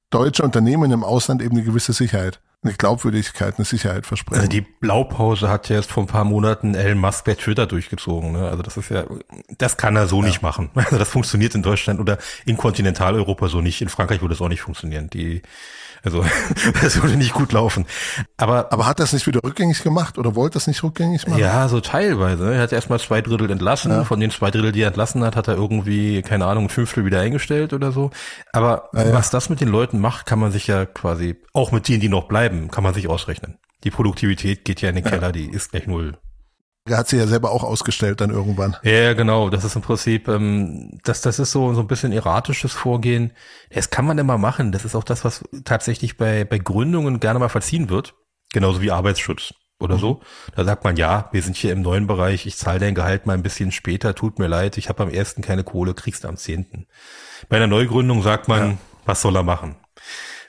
deutsche 0.10 0.42
Unternehmen 0.42 0.92
im 0.92 1.04
Ausland 1.04 1.44
eben 1.44 1.56
eine 1.56 1.64
gewisse 1.64 1.94
Sicherheit, 1.94 2.42
eine 2.64 2.74
Glaubwürdigkeit, 2.74 3.60
eine 3.60 3.66
Sicherheit 3.66 4.08
versprechen. 4.08 4.40
Also 4.40 4.50
die 4.50 4.62
Blaupause 4.62 5.50
hat 5.50 5.70
ja 5.70 5.76
erst 5.76 5.92
vor 5.92 6.02
ein 6.02 6.08
paar 6.08 6.24
Monaten 6.26 6.74
Elon 6.74 6.98
Musk 6.98 7.26
bei 7.26 7.36
Twitter 7.36 7.68
durchgezogen. 7.68 8.32
Ne? 8.32 8.50
Also 8.50 8.64
das 8.64 8.76
ist 8.76 8.90
ja, 8.90 9.06
das 9.60 9.78
kann 9.78 9.96
er 9.96 10.08
so 10.08 10.22
ja. 10.22 10.28
nicht 10.28 10.42
machen. 10.42 10.72
Also 10.76 10.98
das 10.98 11.10
funktioniert 11.10 11.54
in 11.54 11.62
Deutschland 11.62 12.00
oder 12.00 12.18
in 12.48 12.58
Kontinentaleuropa 12.58 13.50
so 13.50 13.62
nicht. 13.62 13.84
In 13.84 13.90
Frankreich 13.90 14.22
würde 14.22 14.34
es 14.34 14.42
auch 14.42 14.50
nicht 14.50 14.62
funktionieren. 14.62 15.12
Die 15.12 15.44
also 16.04 16.26
das 16.82 17.02
würde 17.02 17.16
nicht 17.18 17.34
gut 17.34 17.52
laufen. 17.52 17.86
Aber, 18.38 18.72
aber 18.72 18.86
hat 18.86 19.00
das 19.00 19.14
nicht 19.14 19.28
wieder 19.28 19.42
rückgängig 19.44 19.84
gemacht 19.84 20.18
oder 20.18 20.36
wollte 20.36 20.56
das 20.56 20.68
nicht 20.68 20.84
rückgängig 20.84 21.28
machen? 21.28 21.40
Ja, 21.40 21.68
so 21.68 21.80
teilweise. 21.80 22.54
Er 22.54 22.62
hat 22.62 22.72
erstmal 22.72 23.00
zwei 23.00 23.22
Drittel 23.22 23.50
entlassen. 23.50 23.92
Ja. 23.92 24.04
Von 24.04 24.20
den 24.20 24.32
zwei 24.32 24.52
Drittel, 24.52 24.72
die 24.72 24.82
er 24.82 24.88
entlassen 24.88 25.24
hat, 25.24 25.36
hat 25.36 25.48
er 25.48 25.56
irgendwie, 25.56 26.22
keine 26.22 26.46
Ahnung, 26.46 26.66
ein 26.66 26.70
Fünftel 26.70 27.06
wieder 27.06 27.20
eingestellt 27.20 27.74
oder 27.74 27.92
so. 27.92 28.12
Aber 28.52 28.90
ja, 28.94 29.08
ja. 29.08 29.14
was 29.14 29.30
das 29.30 29.50
mit 29.50 29.62
den 29.62 29.70
Leuten 29.70 30.00
macht, 30.00 30.26
kann 30.26 30.40
man 30.40 30.52
sich 30.52 30.68
ja 30.68 30.86
quasi, 30.86 31.36
auch 31.54 31.72
mit 31.72 31.88
denen, 31.88 32.02
die 32.02 32.10
noch 32.10 32.28
bleiben, 32.28 32.70
kann 32.70 32.84
man 32.84 32.94
sich 32.94 33.08
ausrechnen. 33.08 33.58
Die 33.84 33.92
Produktivität 33.92 34.66
geht 34.66 34.82
ja 34.82 34.90
in 34.90 34.96
den 34.96 35.04
Keller, 35.04 35.32
die 35.32 35.50
ist 35.50 35.72
gleich 35.72 35.88
null. 35.88 36.18
Er 36.92 36.98
hat 36.98 37.08
sie 37.08 37.18
ja 37.18 37.28
selber 37.28 37.52
auch 37.52 37.64
ausgestellt 37.64 38.22
dann 38.22 38.30
irgendwann. 38.30 38.76
Ja, 38.84 39.14
genau. 39.14 39.50
Das 39.50 39.64
ist 39.64 39.76
im 39.76 39.82
Prinzip, 39.82 40.28
ähm, 40.28 41.00
das, 41.04 41.22
das 41.22 41.40
ist 41.40 41.52
so, 41.52 41.74
so 41.74 41.82
ein 41.82 41.88
bisschen 41.88 42.12
erratisches 42.12 42.74
Vorgehen. 42.74 43.32
Das 43.70 43.90
kann 43.90 44.06
man 44.06 44.18
immer 44.18 44.38
machen. 44.38 44.72
Das 44.72 44.86
ist 44.86 44.96
auch 44.96 45.04
das, 45.04 45.24
was 45.26 45.44
tatsächlich 45.64 46.18
bei, 46.18 46.44
bei 46.44 46.58
Gründungen 46.58 47.20
gerne 47.20 47.40
mal 47.40 47.50
verziehen 47.50 47.90
wird. 47.90 48.14
Genauso 48.54 48.82
wie 48.82 48.92
Arbeitsschutz 48.92 49.54
oder 49.82 49.96
mhm. 49.96 50.00
so. 50.00 50.22
Da 50.56 50.64
sagt 50.64 50.84
man, 50.84 50.96
ja, 50.96 51.30
wir 51.32 51.42
sind 51.42 51.58
hier 51.58 51.74
im 51.74 51.82
neuen 51.82 52.08
Bereich, 52.08 52.46
ich 52.46 52.58
zahle 52.58 52.80
dein 52.80 52.96
Gehalt 52.96 53.26
mal 53.26 53.34
ein 53.34 53.44
bisschen 53.44 53.72
später, 53.72 54.16
tut 54.16 54.40
mir 54.40 54.48
leid, 54.48 54.78
ich 54.78 54.90
habe 54.90 55.04
am 55.04 55.10
ersten 55.10 55.42
keine 55.42 55.64
Kohle, 55.64 55.94
kriegst 55.94 56.24
du 56.24 56.28
am 56.28 56.38
zehnten. 56.38 56.88
Bei 57.50 57.58
einer 57.58 57.68
Neugründung 57.68 58.22
sagt 58.22 58.48
man, 58.48 58.72
ja. 58.72 58.78
was 59.06 59.22
soll 59.22 59.36
er 59.36 59.44
machen? 59.44 59.76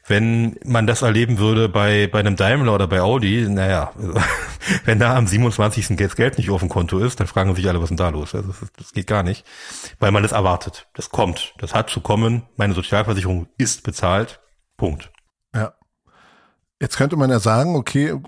Wenn 0.06 0.56
man 0.64 0.86
das 0.86 1.02
erleben 1.02 1.38
würde 1.38 1.68
bei, 1.68 2.08
bei 2.08 2.18
einem 2.18 2.34
Daimler 2.34 2.74
oder 2.74 2.88
bei 2.88 3.00
Audi, 3.00 3.48
naja, 3.48 3.92
also, 3.96 4.14
wenn 4.84 4.98
da 4.98 5.16
am 5.16 5.26
27. 5.26 5.90
jetzt 5.90 6.16
Geld 6.16 6.38
nicht 6.38 6.50
auf 6.50 6.60
dem 6.60 6.68
Konto 6.68 6.98
ist, 6.98 7.20
dann 7.20 7.28
fragen 7.28 7.54
sich 7.54 7.68
alle, 7.68 7.78
was 7.78 7.84
ist 7.84 7.90
denn 7.90 7.96
da 7.98 8.08
los? 8.08 8.34
Also 8.34 8.48
das, 8.48 8.70
das 8.76 8.92
geht 8.92 9.06
gar 9.06 9.22
nicht, 9.22 9.44
weil 10.00 10.10
man 10.10 10.24
es 10.24 10.32
erwartet. 10.32 10.88
Das 10.94 11.10
kommt, 11.10 11.54
das 11.58 11.74
hat 11.74 11.88
zu 11.88 12.00
kommen. 12.00 12.42
Meine 12.56 12.74
Sozialversicherung 12.74 13.46
ist 13.58 13.84
bezahlt. 13.84 14.40
Punkt. 14.76 15.12
Ja. 15.54 15.74
Jetzt 16.80 16.96
könnte 16.96 17.16
man 17.16 17.30
ja 17.30 17.38
sagen, 17.38 17.76
okay, 17.76 18.18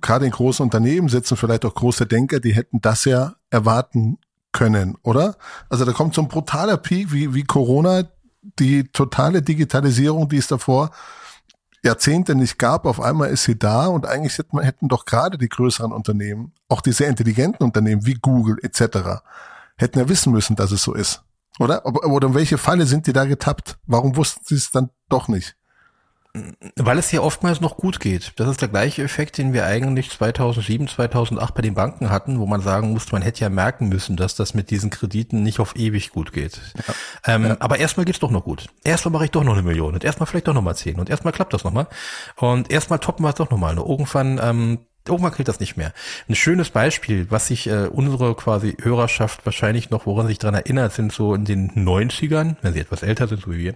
gerade 0.00 0.24
in 0.26 0.32
großen 0.32 0.64
Unternehmen 0.64 1.08
sitzen 1.08 1.36
vielleicht 1.36 1.64
auch 1.64 1.74
große 1.74 2.06
Denker, 2.06 2.40
die 2.40 2.54
hätten 2.54 2.80
das 2.80 3.04
ja 3.04 3.34
erwarten 3.50 4.18
können, 4.50 4.96
oder? 5.02 5.36
Also 5.68 5.84
da 5.84 5.92
kommt 5.92 6.14
so 6.14 6.22
ein 6.22 6.28
brutaler 6.28 6.76
Peak 6.76 7.12
wie, 7.12 7.34
wie 7.34 7.44
Corona, 7.44 8.02
die 8.58 8.88
totale 8.88 9.42
Digitalisierung, 9.42 10.28
die 10.28 10.38
es 10.38 10.48
davor 10.48 10.90
Jahrzehnte 11.82 12.34
nicht 12.34 12.58
gab, 12.58 12.84
auf 12.86 13.00
einmal 13.00 13.30
ist 13.30 13.44
sie 13.44 13.58
da 13.58 13.86
und 13.86 14.06
eigentlich 14.06 14.38
hätten, 14.38 14.88
doch 14.88 15.04
gerade 15.04 15.38
die 15.38 15.48
größeren 15.48 15.92
Unternehmen, 15.92 16.52
auch 16.68 16.80
die 16.80 16.92
sehr 16.92 17.08
intelligenten 17.08 17.64
Unternehmen 17.64 18.04
wie 18.06 18.14
Google 18.14 18.58
etc., 18.62 19.22
hätten 19.76 19.98
ja 19.98 20.08
wissen 20.08 20.32
müssen, 20.32 20.56
dass 20.56 20.72
es 20.72 20.82
so 20.82 20.92
ist. 20.92 21.22
Oder? 21.58 21.84
Oder 21.86 22.28
in 22.28 22.34
welche 22.34 22.58
Falle 22.58 22.86
sind 22.86 23.06
die 23.06 23.12
da 23.12 23.24
getappt? 23.24 23.78
Warum 23.86 24.16
wussten 24.16 24.44
sie 24.44 24.56
es 24.56 24.70
dann 24.70 24.90
doch 25.08 25.28
nicht? 25.28 25.56
Weil 26.76 26.98
es 26.98 27.10
hier 27.10 27.24
oftmals 27.24 27.60
noch 27.60 27.76
gut 27.76 27.98
geht. 27.98 28.34
Das 28.36 28.48
ist 28.48 28.60
der 28.60 28.68
gleiche 28.68 29.02
Effekt, 29.02 29.36
den 29.36 29.52
wir 29.52 29.66
eigentlich 29.66 30.10
2007, 30.10 30.86
2008 30.86 31.54
bei 31.54 31.62
den 31.62 31.74
Banken 31.74 32.08
hatten, 32.08 32.38
wo 32.38 32.46
man 32.46 32.60
sagen 32.60 32.92
musste, 32.92 33.12
man 33.12 33.22
hätte 33.22 33.40
ja 33.40 33.48
merken 33.48 33.88
müssen, 33.88 34.16
dass 34.16 34.36
das 34.36 34.54
mit 34.54 34.70
diesen 34.70 34.90
Krediten 34.90 35.42
nicht 35.42 35.58
auf 35.58 35.74
ewig 35.74 36.10
gut 36.10 36.32
geht. 36.32 36.60
Ja. 36.76 36.94
Ähm, 37.34 37.44
ja. 37.46 37.56
Aber 37.58 37.78
erstmal 37.78 38.06
geht's 38.06 38.20
doch 38.20 38.30
noch 38.30 38.44
gut. 38.44 38.68
Erstmal 38.84 39.12
mache 39.12 39.24
ich 39.24 39.32
doch 39.32 39.42
noch 39.42 39.54
eine 39.54 39.62
Million 39.62 39.94
und 39.94 40.04
erstmal 40.04 40.26
vielleicht 40.28 40.46
doch 40.46 40.54
noch 40.54 40.62
mal 40.62 40.76
zehn 40.76 41.00
und 41.00 41.10
erstmal 41.10 41.32
klappt 41.32 41.52
das 41.52 41.64
nochmal 41.64 41.88
und 42.36 42.70
erstmal 42.70 43.00
toppen 43.00 43.24
wir 43.24 43.30
es 43.30 43.34
doch 43.34 43.50
nochmal. 43.50 43.76
Irgendwann 43.76 44.40
ähm, 44.40 44.78
Irgendwann 45.08 45.32
kriegt 45.32 45.48
das 45.48 45.60
nicht 45.60 45.76
mehr. 45.76 45.92
Ein 46.28 46.34
schönes 46.34 46.70
Beispiel, 46.70 47.26
was 47.30 47.46
sich 47.46 47.66
äh, 47.66 47.86
unsere 47.86 48.34
quasi 48.34 48.76
Hörerschaft 48.80 49.44
wahrscheinlich 49.46 49.90
noch, 49.90 50.06
woran 50.06 50.26
sich 50.26 50.38
dran 50.38 50.54
erinnert, 50.54 50.92
sind 50.92 51.10
so 51.10 51.34
in 51.34 51.44
den 51.44 51.70
90ern, 51.70 52.56
wenn 52.60 52.74
sie 52.74 52.80
etwas 52.80 53.02
älter 53.02 53.26
sind, 53.26 53.42
so 53.42 53.50
wie 53.50 53.58
wir, 53.58 53.74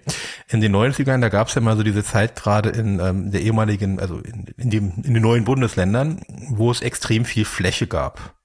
in 0.49 0.61
den 0.61 0.75
90ern, 0.75 1.21
da 1.21 1.29
gab 1.29 1.47
es 1.47 1.55
ja 1.55 1.61
mal 1.61 1.75
so 1.75 1.83
diese 1.83 2.03
Zeit 2.03 2.35
gerade 2.35 2.69
in 2.69 2.99
ähm, 2.99 3.31
der 3.31 3.41
ehemaligen, 3.41 3.99
also 3.99 4.19
in, 4.19 4.45
in, 4.57 4.69
dem, 4.69 4.93
in 5.03 5.13
den 5.15 5.23
neuen 5.23 5.45
Bundesländern, 5.45 6.21
wo 6.49 6.69
es 6.69 6.81
extrem 6.81 7.25
viel 7.25 7.45
Fläche 7.45 7.87
gab. 7.87 8.35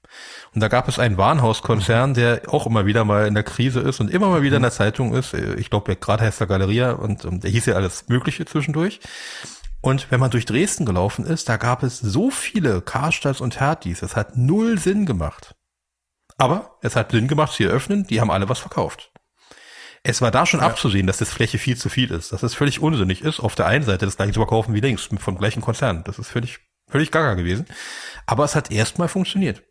Und 0.54 0.62
da 0.62 0.68
gab 0.68 0.88
es 0.88 0.98
einen 0.98 1.16
Warenhauskonzern, 1.16 2.14
der 2.14 2.42
auch 2.48 2.66
immer 2.66 2.86
wieder 2.86 3.04
mal 3.04 3.26
in 3.26 3.34
der 3.34 3.44
Krise 3.44 3.80
ist 3.80 4.00
und 4.00 4.10
immer 4.10 4.28
mal 4.28 4.42
wieder 4.42 4.56
in 4.56 4.62
der 4.62 4.72
Zeitung 4.72 5.14
ist. 5.14 5.32
Ich 5.34 5.70
glaube, 5.70 5.94
gerade 5.94 6.24
heißt 6.24 6.40
der 6.40 6.48
Galeria 6.48 6.92
und, 6.92 7.24
und 7.24 7.44
der 7.44 7.50
hieß 7.50 7.66
ja 7.66 7.74
alles 7.74 8.08
Mögliche 8.08 8.44
zwischendurch. 8.46 9.00
Und 9.82 10.10
wenn 10.10 10.20
man 10.20 10.30
durch 10.30 10.44
Dresden 10.44 10.84
gelaufen 10.84 11.24
ist, 11.24 11.48
da 11.48 11.56
gab 11.56 11.82
es 11.82 11.98
so 11.98 12.30
viele 12.30 12.82
Karstadts 12.82 13.40
und 13.40 13.60
Hertis. 13.60 14.02
Es 14.02 14.14
hat 14.14 14.36
null 14.36 14.78
Sinn 14.78 15.06
gemacht. 15.06 15.54
Aber 16.36 16.78
es 16.82 16.96
hat 16.96 17.12
Sinn 17.12 17.28
gemacht, 17.28 17.52
sie 17.52 17.66
öffnen, 17.66 18.06
die 18.06 18.20
haben 18.20 18.30
alle 18.30 18.48
was 18.48 18.58
verkauft. 18.58 19.12
Es 20.02 20.22
war 20.22 20.30
da 20.30 20.46
schon 20.46 20.60
ja. 20.60 20.66
abzusehen, 20.66 21.06
dass 21.06 21.18
das 21.18 21.30
Fläche 21.30 21.58
viel 21.58 21.76
zu 21.76 21.90
viel 21.90 22.10
ist, 22.10 22.32
dass 22.32 22.42
es 22.42 22.54
völlig 22.54 22.80
unsinnig 22.80 23.22
ist, 23.22 23.40
auf 23.40 23.54
der 23.54 23.66
einen 23.66 23.84
Seite 23.84 24.06
das 24.06 24.16
gleiche 24.16 24.32
zu 24.32 24.40
verkaufen 24.40 24.74
wie 24.74 24.80
links, 24.80 25.10
vom 25.18 25.36
gleichen 25.36 25.60
Konzern. 25.60 26.02
Das 26.04 26.18
ist 26.18 26.28
völlig, 26.28 26.60
völlig 26.88 27.10
gaga 27.10 27.34
gewesen. 27.34 27.66
Aber 28.26 28.44
es 28.44 28.56
hat 28.56 28.70
erstmal 28.70 29.08
funktioniert. 29.08 29.62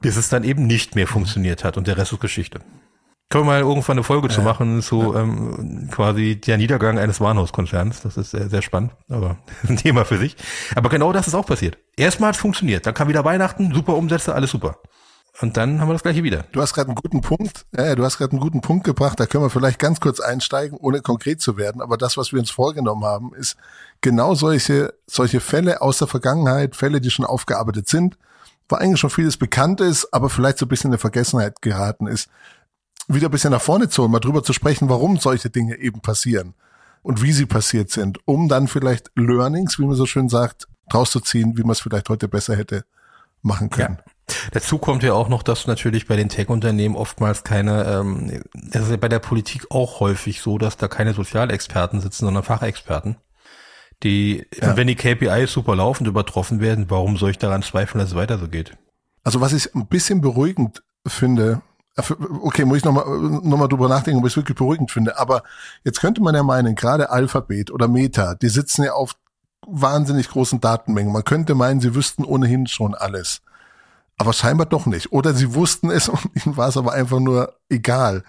Bis 0.00 0.16
es 0.16 0.28
dann 0.28 0.44
eben 0.44 0.66
nicht 0.66 0.94
mehr 0.94 1.06
funktioniert 1.06 1.64
hat 1.64 1.76
und 1.76 1.86
der 1.86 1.96
Rest 1.96 2.12
ist 2.12 2.20
Geschichte. 2.20 2.60
Können 3.30 3.44
wir 3.44 3.52
mal 3.52 3.60
irgendwann 3.60 3.96
eine 3.96 4.02
Folge 4.02 4.26
ja. 4.26 4.34
zu 4.34 4.42
machen, 4.42 4.82
so 4.82 5.14
ja. 5.14 5.20
ähm, 5.20 5.88
quasi 5.92 6.40
der 6.40 6.58
Niedergang 6.58 6.98
eines 6.98 7.20
Warenhauskonzerns. 7.20 8.02
Das 8.02 8.16
ist 8.16 8.32
sehr, 8.32 8.50
sehr 8.50 8.60
spannend, 8.60 8.90
aber 9.08 9.38
ein 9.68 9.76
Thema 9.76 10.04
für 10.04 10.18
sich. 10.18 10.36
Aber 10.74 10.88
genau 10.88 11.12
das 11.12 11.28
ist 11.28 11.34
auch 11.34 11.46
passiert. 11.46 11.78
Erstmal 11.96 12.28
hat 12.28 12.34
es 12.34 12.40
funktioniert, 12.40 12.86
dann 12.86 12.94
kam 12.94 13.06
wieder 13.06 13.24
Weihnachten, 13.24 13.72
super 13.72 13.94
Umsätze, 13.94 14.34
alles 14.34 14.50
super. 14.50 14.78
Und 15.40 15.56
dann 15.56 15.80
haben 15.80 15.88
wir 15.88 15.92
das 15.92 16.02
gleiche 16.02 16.24
wieder. 16.24 16.44
Du 16.50 16.60
hast 16.60 16.74
gerade 16.74 16.88
einen 16.88 16.96
guten 16.96 17.20
Punkt, 17.20 17.66
ja, 17.70 17.94
du 17.94 18.04
hast 18.04 18.18
gerade 18.18 18.32
einen 18.32 18.40
guten 18.40 18.62
Punkt 18.62 18.82
gebracht, 18.84 19.20
da 19.20 19.26
können 19.26 19.44
wir 19.44 19.50
vielleicht 19.50 19.78
ganz 19.78 20.00
kurz 20.00 20.18
einsteigen, 20.18 20.76
ohne 20.76 21.00
konkret 21.00 21.40
zu 21.40 21.56
werden. 21.56 21.80
Aber 21.80 21.96
das, 21.96 22.16
was 22.16 22.32
wir 22.32 22.40
uns 22.40 22.50
vorgenommen 22.50 23.04
haben, 23.04 23.32
ist 23.34 23.56
genau 24.00 24.34
solche, 24.34 24.92
solche 25.06 25.38
Fälle 25.38 25.82
aus 25.82 25.98
der 25.98 26.08
Vergangenheit, 26.08 26.74
Fälle, 26.74 27.00
die 27.00 27.10
schon 27.10 27.24
aufgearbeitet 27.24 27.88
sind, 27.88 28.18
wo 28.68 28.74
eigentlich 28.74 29.00
schon 29.00 29.08
vieles 29.08 29.36
bekannt 29.36 29.80
ist, 29.80 30.12
aber 30.12 30.30
vielleicht 30.30 30.58
so 30.58 30.66
ein 30.66 30.68
bisschen 30.68 30.92
in 30.92 30.98
Vergessenheit 30.98 31.62
geraten 31.62 32.08
ist 32.08 32.28
wieder 33.14 33.28
ein 33.28 33.30
bisschen 33.30 33.50
nach 33.50 33.62
vorne 33.62 33.88
zu 33.88 34.02
holen, 34.02 34.12
mal 34.12 34.20
drüber 34.20 34.42
zu 34.42 34.52
sprechen, 34.52 34.88
warum 34.88 35.18
solche 35.18 35.50
Dinge 35.50 35.76
eben 35.76 36.00
passieren 36.00 36.54
und 37.02 37.22
wie 37.22 37.32
sie 37.32 37.46
passiert 37.46 37.90
sind, 37.90 38.18
um 38.26 38.48
dann 38.48 38.68
vielleicht 38.68 39.10
Learnings, 39.16 39.78
wie 39.78 39.84
man 39.84 39.94
so 39.94 40.06
schön 40.06 40.28
sagt, 40.28 40.68
draus 40.88 41.10
zu 41.10 41.20
ziehen, 41.20 41.56
wie 41.56 41.62
man 41.62 41.72
es 41.72 41.80
vielleicht 41.80 42.08
heute 42.08 42.28
besser 42.28 42.56
hätte 42.56 42.84
machen 43.42 43.70
können. 43.70 43.98
Ja. 43.98 44.12
Dazu 44.52 44.78
kommt 44.78 45.02
ja 45.02 45.12
auch 45.12 45.28
noch, 45.28 45.42
dass 45.42 45.66
natürlich 45.66 46.06
bei 46.06 46.16
den 46.16 46.28
Tech-Unternehmen 46.28 46.94
oftmals 46.94 47.42
keine, 47.42 47.84
ähm, 47.84 48.42
das 48.54 48.84
ist 48.84 48.90
ja 48.90 48.96
bei 48.96 49.08
der 49.08 49.18
Politik 49.18 49.66
auch 49.70 50.00
häufig 50.00 50.40
so, 50.40 50.58
dass 50.58 50.76
da 50.76 50.88
keine 50.88 51.14
Sozialexperten 51.14 52.00
sitzen, 52.00 52.26
sondern 52.26 52.44
Fachexperten. 52.44 53.16
Die, 54.02 54.46
ja. 54.54 54.76
wenn 54.76 54.86
die 54.86 54.94
KPIs 54.94 55.52
super 55.52 55.76
laufend 55.76 56.08
übertroffen 56.08 56.60
werden, 56.60 56.86
warum 56.88 57.16
soll 57.16 57.30
ich 57.30 57.38
daran 57.38 57.62
zweifeln, 57.62 57.98
dass 57.98 58.10
es 58.10 58.14
weiter 58.14 58.38
so 58.38 58.48
geht? 58.48 58.76
Also 59.24 59.40
was 59.40 59.52
ich 59.52 59.74
ein 59.74 59.88
bisschen 59.88 60.20
beruhigend 60.20 60.82
finde, 61.06 61.60
okay, 62.42 62.64
muss 62.64 62.78
ich 62.78 62.84
nochmal 62.84 63.04
noch 63.06 63.58
mal 63.58 63.68
drüber 63.68 63.88
nachdenken, 63.88 64.20
ob 64.20 64.26
ich 64.26 64.32
es 64.32 64.36
wirklich 64.36 64.56
beruhigend 64.56 64.90
finde. 64.90 65.18
Aber 65.18 65.42
jetzt 65.84 66.00
könnte 66.00 66.22
man 66.22 66.34
ja 66.34 66.42
meinen, 66.42 66.74
gerade 66.74 67.10
Alphabet 67.10 67.70
oder 67.70 67.88
Meta, 67.88 68.34
die 68.34 68.48
sitzen 68.48 68.84
ja 68.84 68.92
auf 68.92 69.14
wahnsinnig 69.66 70.28
großen 70.28 70.60
Datenmengen. 70.60 71.12
Man 71.12 71.24
könnte 71.24 71.54
meinen, 71.54 71.80
sie 71.80 71.94
wüssten 71.94 72.24
ohnehin 72.24 72.66
schon 72.66 72.94
alles. 72.94 73.42
Aber 74.16 74.32
scheinbar 74.32 74.66
doch 74.66 74.86
nicht. 74.86 75.12
Oder 75.12 75.34
sie 75.34 75.54
wussten 75.54 75.90
es 75.90 76.08
und 76.10 76.20
ihnen 76.34 76.56
war 76.56 76.68
es 76.68 76.76
aber 76.76 76.92
einfach 76.92 77.20
nur 77.20 77.54
egal. 77.68 78.24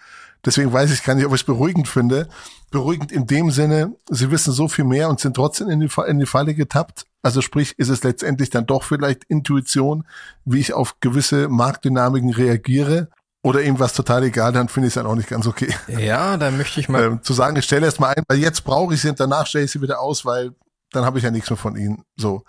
Deswegen 0.46 0.74
weiß 0.74 0.92
ich 0.92 1.04
gar 1.04 1.14
nicht, 1.14 1.26
ob 1.26 1.34
ich 1.34 1.42
es 1.42 1.46
beruhigend 1.46 1.88
finde. 1.88 2.28
Beruhigend 2.72 3.12
in 3.12 3.28
dem 3.28 3.52
Sinne, 3.52 3.96
sie 4.10 4.32
wissen 4.32 4.54
so 4.54 4.68
viel 4.68 4.86
mehr 4.86 5.10
und 5.10 5.20
sind 5.20 5.36
trotzdem 5.36 5.70
in 5.70 5.80
die, 5.80 5.90
in 6.08 6.20
die 6.20 6.26
Falle 6.26 6.56
getappt. 6.56 7.06
Also 7.22 7.42
sprich, 7.42 7.78
ist 7.78 7.90
es 7.90 8.04
letztendlich 8.04 8.50
dann 8.50 8.66
doch 8.66 8.84
vielleicht 8.84 9.26
Intuition, 9.26 10.06
wie 10.46 10.60
ich 10.60 10.74
auf 10.74 11.00
gewisse 11.00 11.48
Marktdynamiken 11.48 12.32
reagiere 12.32 13.10
oder 13.44 13.62
ihm 13.62 13.80
was 13.80 13.94
total 13.94 14.24
egal, 14.24 14.52
dann 14.52 14.68
finde 14.68 14.88
ich 14.88 14.92
es 14.92 14.96
dann 14.96 15.06
auch 15.06 15.16
nicht 15.16 15.30
ganz 15.30 15.48
okay. 15.48 15.74
Ja, 15.88 16.38
da 16.38 16.52
möchte 16.52 16.80
ich 16.80 16.90
mal. 16.90 17.04
Ähm, 17.04 17.24
zu 17.24 17.34
sagen, 17.34 17.56
ich 17.56 17.66
stelle 17.66 17.86
erst 17.86 18.00
mal 18.00 18.14
ein, 18.16 18.24
weil 18.28 18.38
jetzt 18.38 18.64
brauche 18.64 18.94
ich 18.94 19.02
sie 19.02 19.10
und 19.10 19.20
danach 19.20 19.48
stelle 19.48 19.66
ich 19.66 19.72
sie 19.72 19.82
wieder 19.82 20.00
aus, 20.00 20.26
weil 20.26 20.52
dann 20.92 21.06
habe 21.06 21.18
ich 21.18 21.24
ja 21.24 21.32
nichts 21.32 21.50
mehr 21.50 21.58
von 21.58 21.76
ihnen. 21.76 22.04
So. 22.16 22.44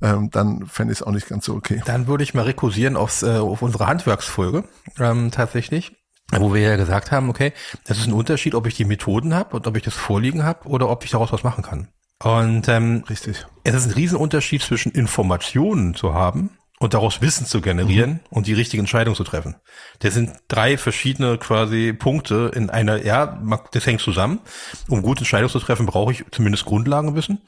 Ähm, 0.00 0.30
dann 0.30 0.66
fände 0.66 0.92
ich 0.92 0.98
es 0.98 1.06
auch 1.06 1.12
nicht 1.12 1.28
ganz 1.28 1.44
so 1.44 1.54
okay. 1.54 1.80
Dann 1.84 2.08
würde 2.08 2.24
ich 2.24 2.34
mal 2.34 2.42
rekursieren 2.42 2.96
aufs, 2.96 3.22
äh, 3.22 3.38
auf 3.38 3.62
unsere 3.62 3.86
Handwerksfolge 3.86 4.64
ähm, 4.98 5.30
tatsächlich, 5.30 5.92
wo 6.32 6.52
wir 6.52 6.60
ja 6.60 6.76
gesagt 6.76 7.12
haben, 7.12 7.30
okay, 7.30 7.52
das 7.84 7.98
ist 7.98 8.08
ein 8.08 8.12
Unterschied, 8.12 8.56
ob 8.56 8.66
ich 8.66 8.74
die 8.74 8.84
Methoden 8.84 9.32
habe 9.32 9.54
und 9.54 9.66
ob 9.68 9.76
ich 9.76 9.84
das 9.84 9.94
vorliegen 9.94 10.42
habe 10.42 10.66
oder 10.66 10.88
ob 10.88 11.04
ich 11.04 11.10
daraus 11.12 11.32
was 11.32 11.44
machen 11.44 11.62
kann. 11.62 11.88
Und 12.24 12.68
ähm, 12.68 13.04
richtig. 13.08 13.46
Es 13.62 13.74
ist 13.74 13.86
ein 13.86 13.92
Riesenunterschied 13.92 14.62
zwischen 14.62 14.90
Informationen 14.90 15.94
zu 15.94 16.14
haben 16.14 16.50
und 16.82 16.94
daraus 16.94 17.20
Wissen 17.20 17.46
zu 17.46 17.60
generieren 17.60 18.10
mhm. 18.10 18.20
und 18.30 18.46
die 18.46 18.54
richtige 18.54 18.80
Entscheidung 18.80 19.14
zu 19.14 19.22
treffen. 19.22 19.54
Das 20.00 20.14
sind 20.14 20.32
drei 20.48 20.76
verschiedene 20.76 21.38
quasi 21.38 21.92
Punkte 21.92 22.50
in 22.54 22.70
einer, 22.70 23.04
ja, 23.04 23.40
das 23.72 23.86
hängt 23.86 24.00
zusammen. 24.00 24.40
Um 24.88 25.02
gute 25.02 25.20
Entscheidungen 25.20 25.50
zu 25.50 25.60
treffen, 25.60 25.86
brauche 25.86 26.12
ich 26.12 26.24
zumindest 26.32 26.64
Grundlagenwissen. 26.64 27.40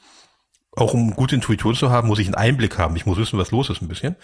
Auch 0.71 0.93
um 0.93 1.15
gute 1.15 1.35
Intuition 1.35 1.75
zu 1.75 1.89
haben, 1.89 2.07
muss 2.07 2.19
ich 2.19 2.27
einen 2.27 2.35
Einblick 2.35 2.77
haben. 2.77 2.95
Ich 2.95 3.05
muss 3.05 3.17
wissen, 3.17 3.37
was 3.37 3.51
los 3.51 3.69
ist 3.69 3.81
ein 3.81 3.87
bisschen. 3.89 4.15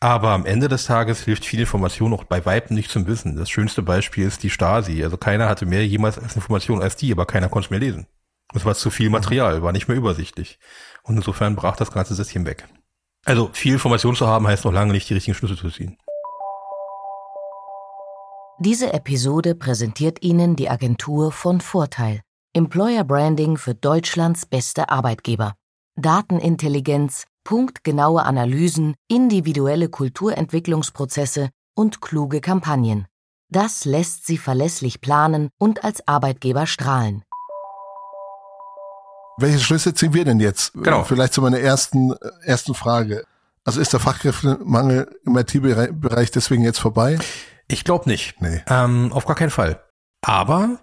Aber 0.00 0.30
am 0.30 0.46
Ende 0.46 0.68
des 0.68 0.86
Tages 0.86 1.22
hilft 1.22 1.44
viel 1.44 1.60
Information 1.60 2.12
auch 2.12 2.24
bei 2.24 2.44
Weitem 2.46 2.76
nicht 2.76 2.90
zum 2.90 3.06
Wissen. 3.06 3.36
Das 3.36 3.50
schönste 3.50 3.82
Beispiel 3.82 4.26
ist 4.26 4.42
die 4.42 4.50
Stasi. 4.50 5.02
Also 5.02 5.16
keiner 5.16 5.48
hatte 5.48 5.66
mehr 5.66 5.86
jemals 5.86 6.18
als 6.18 6.36
Information 6.36 6.82
als 6.82 6.96
die, 6.96 7.10
aber 7.10 7.26
keiner 7.26 7.48
konnte 7.48 7.66
es 7.66 7.70
mehr 7.70 7.80
lesen. 7.80 8.06
Es 8.54 8.64
war 8.64 8.74
zu 8.74 8.90
viel 8.90 9.10
Material, 9.10 9.62
war 9.62 9.72
nicht 9.72 9.88
mehr 9.88 9.96
übersichtlich. 9.96 10.58
Und 11.02 11.16
insofern 11.16 11.56
brach 11.56 11.76
das 11.76 11.90
ganze 11.90 12.14
System 12.14 12.46
weg. 12.46 12.64
Also 13.24 13.50
viel 13.52 13.74
Information 13.74 14.14
zu 14.14 14.26
haben, 14.26 14.46
heißt 14.46 14.64
noch 14.64 14.72
lange 14.72 14.92
nicht, 14.92 15.08
die 15.08 15.14
richtigen 15.14 15.34
Schlüsse 15.34 15.56
zu 15.56 15.70
ziehen. 15.70 15.96
Diese 18.60 18.92
Episode 18.92 19.56
präsentiert 19.56 20.22
Ihnen 20.22 20.54
die 20.54 20.70
Agentur 20.70 21.32
von 21.32 21.60
Vorteil. 21.60 22.20
Employer 22.52 23.02
Branding 23.02 23.56
für 23.56 23.74
Deutschlands 23.74 24.46
beste 24.46 24.90
Arbeitgeber. 24.90 25.54
Datenintelligenz, 25.96 27.24
punktgenaue 27.42 28.22
Analysen, 28.22 28.94
individuelle 29.08 29.88
Kulturentwicklungsprozesse 29.88 31.50
und 31.74 32.00
kluge 32.00 32.40
Kampagnen. 32.40 33.06
Das 33.50 33.84
lässt 33.84 34.26
Sie 34.26 34.38
verlässlich 34.38 35.00
planen 35.00 35.48
und 35.58 35.82
als 35.82 36.06
Arbeitgeber 36.06 36.66
strahlen. 36.66 37.23
Welche 39.38 39.58
Schlüsse 39.58 39.94
ziehen 39.94 40.14
wir 40.14 40.24
denn 40.24 40.40
jetzt? 40.40 40.72
Genau. 40.74 41.04
Vielleicht 41.04 41.32
zu 41.32 41.42
meiner 41.42 41.58
ersten, 41.58 42.14
ersten 42.42 42.74
Frage. 42.74 43.24
Also 43.64 43.80
ist 43.80 43.92
der 43.92 44.00
Fachkräftemangel 44.00 45.08
im 45.24 45.36
IT-Bereich 45.36 46.30
deswegen 46.30 46.62
jetzt 46.62 46.78
vorbei? 46.78 47.18
Ich 47.66 47.84
glaube 47.84 48.08
nicht. 48.08 48.40
Nee. 48.40 48.62
Ähm, 48.68 49.12
auf 49.12 49.24
gar 49.24 49.36
keinen 49.36 49.50
Fall. 49.50 49.82
Aber 50.20 50.78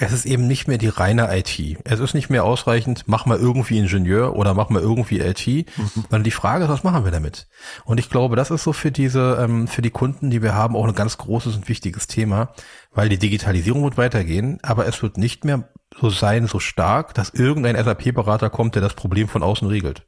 es 0.00 0.12
ist 0.12 0.26
eben 0.26 0.46
nicht 0.46 0.68
mehr 0.68 0.78
die 0.78 0.88
reine 0.88 1.36
IT. 1.36 1.78
Es 1.84 2.00
ist 2.00 2.14
nicht 2.14 2.30
mehr 2.30 2.44
ausreichend, 2.44 3.04
mach 3.06 3.26
mal 3.26 3.38
irgendwie 3.38 3.78
Ingenieur 3.78 4.36
oder 4.36 4.54
mach 4.54 4.68
mal 4.68 4.82
irgendwie 4.82 5.20
IT, 5.20 5.46
mhm. 5.46 5.90
sondern 5.94 6.24
die 6.24 6.30
Frage 6.30 6.64
ist, 6.64 6.70
was 6.70 6.84
machen 6.84 7.04
wir 7.04 7.10
damit? 7.10 7.48
Und 7.84 7.98
ich 7.98 8.10
glaube, 8.10 8.36
das 8.36 8.50
ist 8.50 8.62
so 8.62 8.72
für 8.72 8.92
diese, 8.92 9.38
ähm, 9.40 9.66
für 9.66 9.82
die 9.82 9.90
Kunden, 9.90 10.30
die 10.30 10.42
wir 10.42 10.54
haben, 10.54 10.76
auch 10.76 10.86
ein 10.86 10.94
ganz 10.94 11.18
großes 11.18 11.56
und 11.56 11.68
wichtiges 11.68 12.06
Thema, 12.06 12.52
weil 12.92 13.08
die 13.08 13.18
Digitalisierung 13.18 13.82
wird 13.84 13.96
weitergehen, 13.96 14.58
aber 14.62 14.86
es 14.86 15.02
wird 15.02 15.18
nicht 15.18 15.44
mehr 15.44 15.68
so 16.00 16.10
sein, 16.10 16.46
so 16.46 16.60
stark, 16.60 17.14
dass 17.14 17.30
irgendein 17.30 17.82
SAP-Berater 17.82 18.50
kommt, 18.50 18.74
der 18.74 18.82
das 18.82 18.94
Problem 18.94 19.28
von 19.28 19.42
außen 19.42 19.68
regelt. 19.68 20.06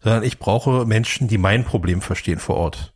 Sondern 0.00 0.22
ich 0.22 0.38
brauche 0.38 0.84
Menschen, 0.86 1.28
die 1.28 1.38
mein 1.38 1.64
Problem 1.64 2.00
verstehen 2.00 2.38
vor 2.38 2.56
Ort. 2.56 2.94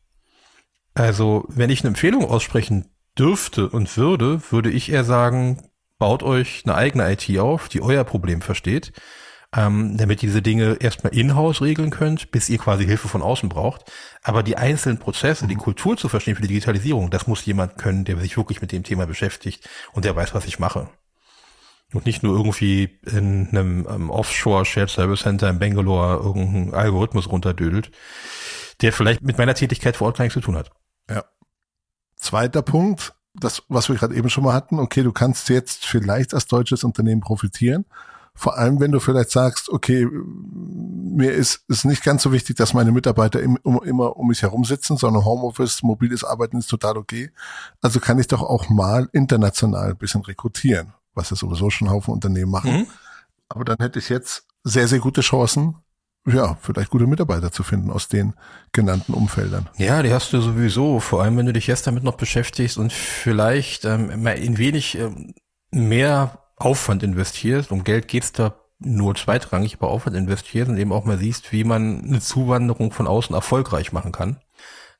Also, 0.94 1.44
wenn 1.49 1.71
ich 1.71 1.80
eine 1.80 1.88
Empfehlung 1.88 2.25
aussprechen 2.25 2.87
dürfte 3.18 3.68
und 3.68 3.97
würde, 3.97 4.40
würde 4.50 4.71
ich 4.71 4.90
eher 4.90 5.04
sagen, 5.04 5.68
baut 5.99 6.23
euch 6.23 6.62
eine 6.64 6.75
eigene 6.75 7.11
IT 7.12 7.38
auf, 7.38 7.68
die 7.68 7.80
euer 7.80 8.04
Problem 8.04 8.42
versteht, 8.42 8.92
ähm, 9.54 9.97
damit 9.97 10.23
ihr 10.23 10.28
diese 10.28 10.42
Dinge 10.42 10.78
erstmal 10.80 11.14
in-house 11.14 11.61
regeln 11.62 11.90
könnt, 11.90 12.30
bis 12.30 12.49
ihr 12.49 12.59
quasi 12.59 12.85
Hilfe 12.85 13.09
von 13.09 13.23
außen 13.23 13.49
braucht. 13.49 13.90
Aber 14.23 14.42
die 14.42 14.56
einzelnen 14.56 14.99
Prozesse, 14.99 15.47
die 15.47 15.54
mhm. 15.54 15.61
Kultur 15.61 15.97
zu 15.97 16.09
verstehen 16.09 16.37
für 16.37 16.42
die 16.42 16.49
Digitalisierung, 16.49 17.11
das 17.11 17.26
muss 17.26 17.44
jemand 17.44 17.76
können, 17.76 18.04
der 18.04 18.18
sich 18.18 18.37
wirklich 18.37 18.61
mit 18.61 18.73
dem 18.73 18.82
Thema 18.82 19.06
beschäftigt 19.06 19.68
und 19.92 20.04
der 20.04 20.16
weiß, 20.16 20.35
was 20.35 20.47
ich 20.47 20.59
mache. 20.59 20.88
Und 21.92 22.06
nicht 22.06 22.22
nur 22.22 22.34
irgendwie 22.37 22.99
in 23.04 23.49
einem 23.49 23.87
um, 23.87 23.94
ähm, 23.94 24.11
Offshore 24.11 24.64
Shared 24.64 24.90
Service 24.90 25.20
Center 25.20 25.50
in 25.50 25.58
Bangalore 25.58 26.22
irgendeinen 26.22 26.75
Algorithmus 26.75 27.30
runterdödelt, 27.30 27.90
der 28.80 28.92
vielleicht 28.92 29.22
mit 29.22 29.37
meiner 29.38 29.54
Tätigkeit 29.54 29.96
vor 29.96 30.06
Ort 30.06 30.16
gar 30.16 30.25
nichts 30.25 30.34
zu 30.34 30.40
tun 30.40 30.56
hat. 30.56 30.70
Ja. 31.11 31.25
Zweiter 32.16 32.62
Punkt, 32.62 33.14
das, 33.34 33.62
was 33.68 33.88
wir 33.88 33.96
gerade 33.96 34.14
eben 34.14 34.30
schon 34.30 34.44
mal 34.44 34.54
hatten, 34.54 34.78
okay, 34.78 35.02
du 35.02 35.12
kannst 35.12 35.49
jetzt 35.49 35.84
vielleicht 35.84 36.34
als 36.34 36.46
deutsches 36.46 36.84
Unternehmen 36.84 37.20
profitieren. 37.20 37.84
Vor 38.34 38.56
allem, 38.56 38.80
wenn 38.80 38.92
du 38.92 39.00
vielleicht 39.00 39.30
sagst, 39.30 39.68
okay, 39.68 40.08
mir 40.11 41.32
ist 41.32 41.64
es 41.68 41.84
nicht 41.84 42.02
ganz 42.02 42.22
so 42.22 42.32
wichtig, 42.32 42.56
dass 42.56 42.72
meine 42.72 42.90
Mitarbeiter 42.90 43.40
im, 43.40 43.56
um, 43.62 43.82
immer 43.82 44.16
um 44.16 44.28
mich 44.28 44.40
herum 44.42 44.64
sitzen, 44.64 44.96
sondern 44.96 45.25
Homeoffice, 45.25 45.82
mobiles 45.82 46.25
Arbeiten 46.25 46.56
ist 46.56 46.68
total 46.68 46.96
okay. 46.96 47.30
Also 47.82 48.00
kann 48.00 48.18
ich 48.18 48.28
doch 48.28 48.40
auch 48.40 48.70
mal 48.70 49.08
international 49.12 49.90
ein 49.90 49.99
bisschen 49.99 50.22
rekrutieren, 50.22 50.94
was 51.14 51.31
ja 51.31 51.37
sowieso 51.37 51.71
schon 51.71 51.88
ein 51.88 51.95
Haufen 51.95 52.14
Unternehmen 52.14 52.50
machen. 52.50 52.73
Mhm. 52.73 52.87
Aber 53.49 53.64
dann 53.64 53.76
hätte 53.81 53.99
ich 53.99 54.09
jetzt 54.09 54.47
sehr, 54.64 54.88
sehr 54.88 54.99
gute 54.99 55.21
Chancen, 55.21 55.76
ja, 56.26 56.57
vielleicht 56.61 56.90
gute 56.90 57.07
Mitarbeiter 57.07 57.50
zu 57.50 57.64
finden 57.64 57.90
aus 57.90 58.09
den 58.09 58.35
genannten 58.73 59.12
Umfeldern. 59.12 59.69
Ja, 59.76 60.02
die 60.02 60.12
hast 60.12 60.33
du 60.33 60.40
sowieso, 60.40 61.00
vor 61.00 61.23
allem 61.23 61.37
wenn 61.37 61.47
du 61.47 61.52
dich 61.52 61.66
jetzt 61.66 61.87
damit 61.87 62.04
noch 62.04 62.16
beschäftigst 62.16 62.78
und 62.78 62.92
vielleicht 62.92 63.85
ähm, 63.85 64.25
ein 64.25 64.57
wenig 64.59 64.97
ähm, 64.97 65.35
mehr 65.73 66.38
Aufwand 66.57 67.02
investierst. 67.02 67.73
Um 67.73 67.83
Geld 67.83 68.07
geht's 68.07 68.31
da 68.31 68.54
nur 68.78 69.14
zweitrangig, 69.16 69.76
aber 69.78 69.88
Aufwand 69.88 70.16
investierst 70.16 70.71
und 70.71 70.76
eben 70.76 70.92
auch 70.92 71.04
mal 71.04 71.19
siehst, 71.19 71.52
wie 71.52 71.64
man 71.64 72.04
eine 72.04 72.21
Zuwanderung 72.21 72.92
von 72.92 73.07
außen 73.09 73.35
erfolgreich 73.35 73.92
machen 73.92 74.12
kann 74.12 74.38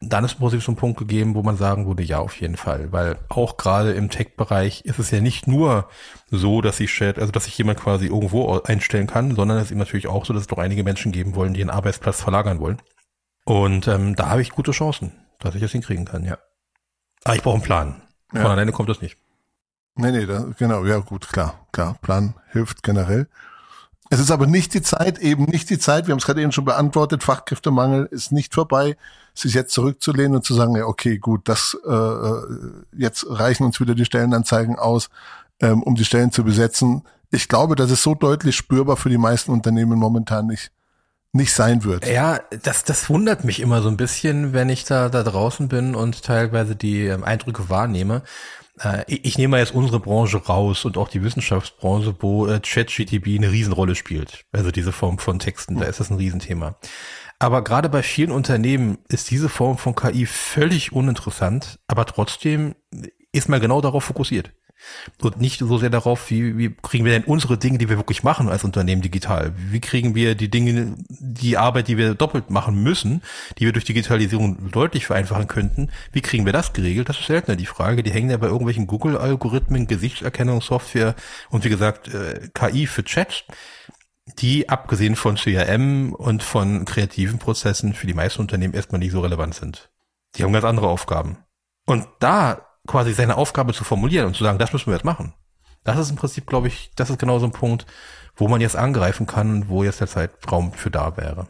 dann 0.05 0.25
ist 0.25 0.35
im 0.35 0.39
Prinzip 0.41 0.63
so 0.63 0.73
ein 0.73 0.77
Punkt 0.77 0.99
gegeben, 0.99 1.35
wo 1.35 1.43
man 1.43 1.57
sagen 1.57 1.87
würde, 1.87 2.03
ja, 2.03 2.19
auf 2.19 2.41
jeden 2.41 2.57
Fall. 2.57 2.93
Weil 2.93 3.17
auch 3.29 3.57
gerade 3.57 3.93
im 3.93 4.11
Tech-Bereich 4.11 4.85
ist 4.85 4.99
es 4.99 5.11
ja 5.11 5.21
nicht 5.21 5.47
nur 5.47 5.89
so, 6.31 6.61
dass 6.61 6.79
sich 6.79 7.03
also 7.03 7.31
dass 7.31 7.45
sich 7.45 7.57
jemand 7.57 7.79
quasi 7.79 8.07
irgendwo 8.07 8.61
einstellen 8.63 9.07
kann, 9.07 9.35
sondern 9.35 9.59
es 9.59 9.65
ist 9.65 9.71
eben 9.71 9.79
natürlich 9.79 10.09
auch 10.09 10.25
so, 10.25 10.33
dass 10.33 10.43
es 10.43 10.49
doch 10.49 10.59
einige 10.59 10.83
Menschen 10.83 11.13
geben 11.13 11.35
wollen, 11.35 11.55
die 11.55 11.61
einen 11.61 11.71
Arbeitsplatz 11.71 12.21
verlagern 12.21 12.59
wollen. 12.59 12.83
Und 13.45 13.89
ähm, 13.89 14.17
da 14.17 14.29
habe 14.31 14.43
ich 14.43 14.51
gute 14.51 14.73
Chancen, 14.73 15.13
dass 15.39 15.55
ich 15.55 15.61
das 15.61 15.73
hinkriegen 15.73 16.05
kann, 16.05 16.25
ja. 16.25 16.39
Aber 17.25 17.37
ich 17.37 17.43
brauche 17.43 17.55
einen 17.55 17.63
Plan. 17.63 18.03
Von 18.29 18.41
ja. 18.41 18.49
alleine 18.49 18.73
kommt 18.73 18.89
das 18.89 19.01
nicht. 19.01 19.17
Nee, 19.95 20.11
nee, 20.11 20.27
da, 20.27 20.47
genau, 20.59 20.85
ja 20.85 20.99
gut, 20.99 21.29
klar, 21.29 21.67
klar. 21.71 21.97
Plan 22.03 22.35
hilft 22.51 22.83
generell. 22.83 23.29
Es 24.13 24.21
ist 24.21 24.31
aber 24.31 24.47
nicht 24.47 24.75
die 24.75 24.83
Zeit, 24.83 25.21
eben 25.21 25.45
nicht 25.45 25.71
die 25.71 25.79
Zeit, 25.79 26.07
wir 26.07 26.13
haben 26.13 26.19
es 26.19 26.27
gerade 26.27 26.43
eben 26.43 26.53
schon 26.53 26.67
beantwortet, 26.67 27.23
Fachkräftemangel 27.23 28.05
ist 28.11 28.31
nicht 28.31 28.53
vorbei, 28.53 28.99
sich 29.33 29.55
jetzt 29.55 29.73
zurückzulehnen 29.73 30.37
und 30.37 30.45
zu 30.45 30.53
sagen, 30.53 30.77
ja, 30.77 30.85
okay, 30.85 31.17
gut, 31.17 31.49
das 31.49 31.79
äh, 31.89 31.91
äh, 31.91 32.43
jetzt 32.95 33.25
reichen 33.27 33.65
uns 33.65 33.81
wieder 33.81 33.95
die 33.95 34.05
Stellenanzeigen 34.05 34.79
aus, 34.79 35.09
ähm, 35.63 35.83
um 35.83 35.95
die 35.95 36.05
Stellen 36.05 36.31
zu 36.31 36.45
besetzen. 36.45 37.05
Ich 37.31 37.49
glaube, 37.49 37.75
das 37.75 37.91
ist 37.91 38.03
so 38.03 38.15
deutlich 38.15 38.55
spürbar 38.55 38.99
für 38.99 39.09
die 39.09 39.17
meisten 39.17 39.51
Unternehmen 39.51 39.99
momentan 39.99 40.47
nicht 40.47 40.73
nicht 41.35 41.55
sein 41.55 41.83
wird. 41.83 42.07
Ja, 42.07 42.41
das, 42.63 42.85
das 42.85 43.09
wundert 43.09 43.45
mich 43.45 43.61
immer 43.61 43.81
so 43.81 43.89
ein 43.89 43.97
bisschen, 43.97 44.53
wenn 44.53 44.69
ich 44.69 44.85
da, 44.85 45.09
da 45.09 45.23
draußen 45.23 45.69
bin 45.69 45.95
und 45.95 46.23
teilweise 46.23 46.77
die 46.77 47.07
ähm, 47.07 47.25
Eindrücke 47.25 47.71
wahrnehme. 47.71 48.21
Äh, 48.81 49.05
ich 49.07 49.39
nehme 49.39 49.53
mal 49.53 49.61
jetzt 49.61 49.75
unsere 49.75 50.01
Branche 50.01 50.39
raus 50.39 50.85
und 50.85 50.97
auch 50.97 51.09
die 51.09 51.23
Wissenschaftsbranche, 51.23 52.17
wo 52.21 52.47
äh, 52.47 52.61
ChatGTB 52.61 53.39
eine 53.39 53.51
Riesenrolle 53.51 53.95
spielt. 53.95 54.45
Also 54.53 54.71
diese 54.71 54.93
Form 54.93 55.19
von 55.19 55.39
Texten, 55.39 55.79
da 55.79 55.87
ist 55.87 56.01
das 56.01 56.11
ein 56.11 56.17
Riesenthema. 56.17 56.77
Aber 57.39 57.65
gerade 57.65 57.89
bei 57.89 58.03
vielen 58.03 58.31
Unternehmen 58.31 58.99
ist 59.09 59.31
diese 59.31 59.49
Form 59.49 59.77
von 59.77 59.95
KI 59.95 60.27
völlig 60.27 60.93
uninteressant, 60.93 61.81
aber 61.89 62.07
trotzdem 62.07 62.77
ist 63.33 63.49
man 63.49 63.61
genau 63.61 63.81
darauf 63.81 64.05
fokussiert 64.05 64.53
und 65.21 65.41
nicht 65.41 65.61
so 65.61 65.79
sehr 65.79 65.91
darauf, 65.91 66.31
wie, 66.31 66.57
wie 66.59 66.75
kriegen 66.83 67.05
wir 67.05 67.13
denn 67.13 67.25
unsere 67.25 67.59
Dinge, 67.59 67.79
die 67.79 67.89
wir 67.89 67.97
wirklich 67.97 68.23
machen 68.23 68.49
als 68.49 68.65
Unternehmen 68.65 69.03
digital? 69.03 69.53
Wie 69.57 69.81
kriegen 69.81 70.15
wir 70.15 70.35
die 70.35 70.51
Dinge, 70.51 70.95
die 71.09 71.57
Arbeit, 71.57 71.89
die 71.89 71.97
wir 71.97 72.15
doppelt 72.15 72.51
machen 72.51 72.83
müssen, 72.83 73.23
die 73.59 73.65
wir 73.65 73.73
durch 73.73 73.85
Digitalisierung 73.85 74.71
deutlich 74.71 75.07
vereinfachen 75.07 75.49
könnten, 75.49 75.91
wie 76.13 76.21
kriegen 76.21 76.47
wir 76.47 76.53
das 76.53 76.73
geregelt? 76.73 77.09
Das 77.09 77.19
ist 77.19 77.27
seltener 77.27 77.57
die 77.57 77.67
Frage. 77.67 78.03
Die 78.03 78.13
hängen 78.13 78.31
ja 78.31 78.37
bei 78.37 78.47
irgendwelchen 78.47 78.87
Google-Algorithmen, 78.87 79.87
Gesichtserkennungssoftware 79.87 81.15
und 81.51 81.65
wie 81.65 81.71
gesagt 81.71 82.09
äh, 82.09 82.49
KI 82.55 82.87
für 82.87 83.05
Chat 83.05 83.45
die 84.39 84.69
abgesehen 84.69 85.17
von 85.17 85.35
CRM 85.35 86.13
und 86.13 86.43
von 86.43 86.85
kreativen 86.85 87.39
Prozessen 87.39 87.93
für 87.93 88.07
die 88.07 88.15
meisten 88.15 88.41
Unternehmen 88.41 88.75
erstmal 88.75 89.01
nicht 89.01 89.13
so 89.13 89.21
relevant 89.21 89.55
sind. 89.55 89.91
Die 90.37 90.45
haben 90.45 90.53
ganz 90.53 90.65
andere 90.65 90.89
Aufgaben. 90.89 91.39
Und 91.87 92.07
da 92.21 92.72
quasi 92.87 93.13
seine 93.13 93.37
Aufgabe 93.37 93.73
zu 93.73 93.85
formulieren 93.85 94.27
und 94.27 94.37
zu 94.37 94.45
sagen, 94.45 94.59
das 94.59 94.73
müssen 94.73 94.87
wir 94.87 94.95
jetzt 94.95 95.05
machen. 95.05 95.35
Das 95.85 95.99
ist 95.99 96.11
im 96.11 96.17
Prinzip, 96.17 96.47
glaube 96.47 96.69
ich, 96.69 96.91
das 96.97 97.11
ist 97.11 97.19
genau 97.19 97.39
so 97.39 97.47
ein 97.47 97.53
Punkt, 97.53 97.87
wo 98.37 98.49
man 98.49 98.61
jetzt 98.61 98.77
angreifen 98.77 99.27
kann, 99.27 99.69
wo 99.69 99.85
jetzt 99.85 100.01
der 100.01 100.07
Zeitraum 100.07 100.73
für 100.73 100.91
da 100.91 101.17
wäre. 101.17 101.49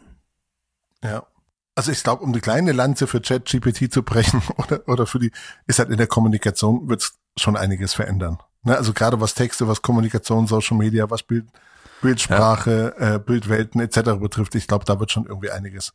Ja. 1.03 1.27
Also 1.75 1.91
ich 1.91 2.03
glaube, 2.03 2.23
um 2.23 2.33
die 2.33 2.41
kleine 2.41 2.73
Lanze 2.73 3.07
für 3.07 3.21
ChatGPT 3.21 3.93
zu 3.93 4.03
brechen 4.03 4.43
oder, 4.57 4.87
oder 4.89 5.07
für 5.07 5.19
die, 5.19 5.33
ist 5.67 5.79
halt 5.79 5.91
in 5.91 5.97
der 5.97 6.07
Kommunikation 6.07 6.89
wird 6.89 7.03
es 7.03 7.19
schon 7.37 7.57
einiges 7.57 7.95
verändern. 7.95 8.39
Ne? 8.63 8.77
Also 8.77 8.93
gerade 8.93 9.21
was 9.21 9.35
Texte, 9.35 9.69
was 9.69 9.83
Kommunikation, 9.83 10.47
Social 10.47 10.77
Media, 10.77 11.09
was 11.11 11.23
Bild, 11.23 11.47
Bildsprache, 12.03 12.95
ja. 12.99 13.15
äh, 13.15 13.19
Bildwelten 13.19 13.81
etc. 13.81 14.19
betrifft, 14.21 14.55
ich 14.55 14.67
glaube, 14.67 14.85
da 14.85 15.01
wird 15.01 15.13
schon 15.13 15.27
irgendwie 15.27 15.51
einiges, 15.51 15.95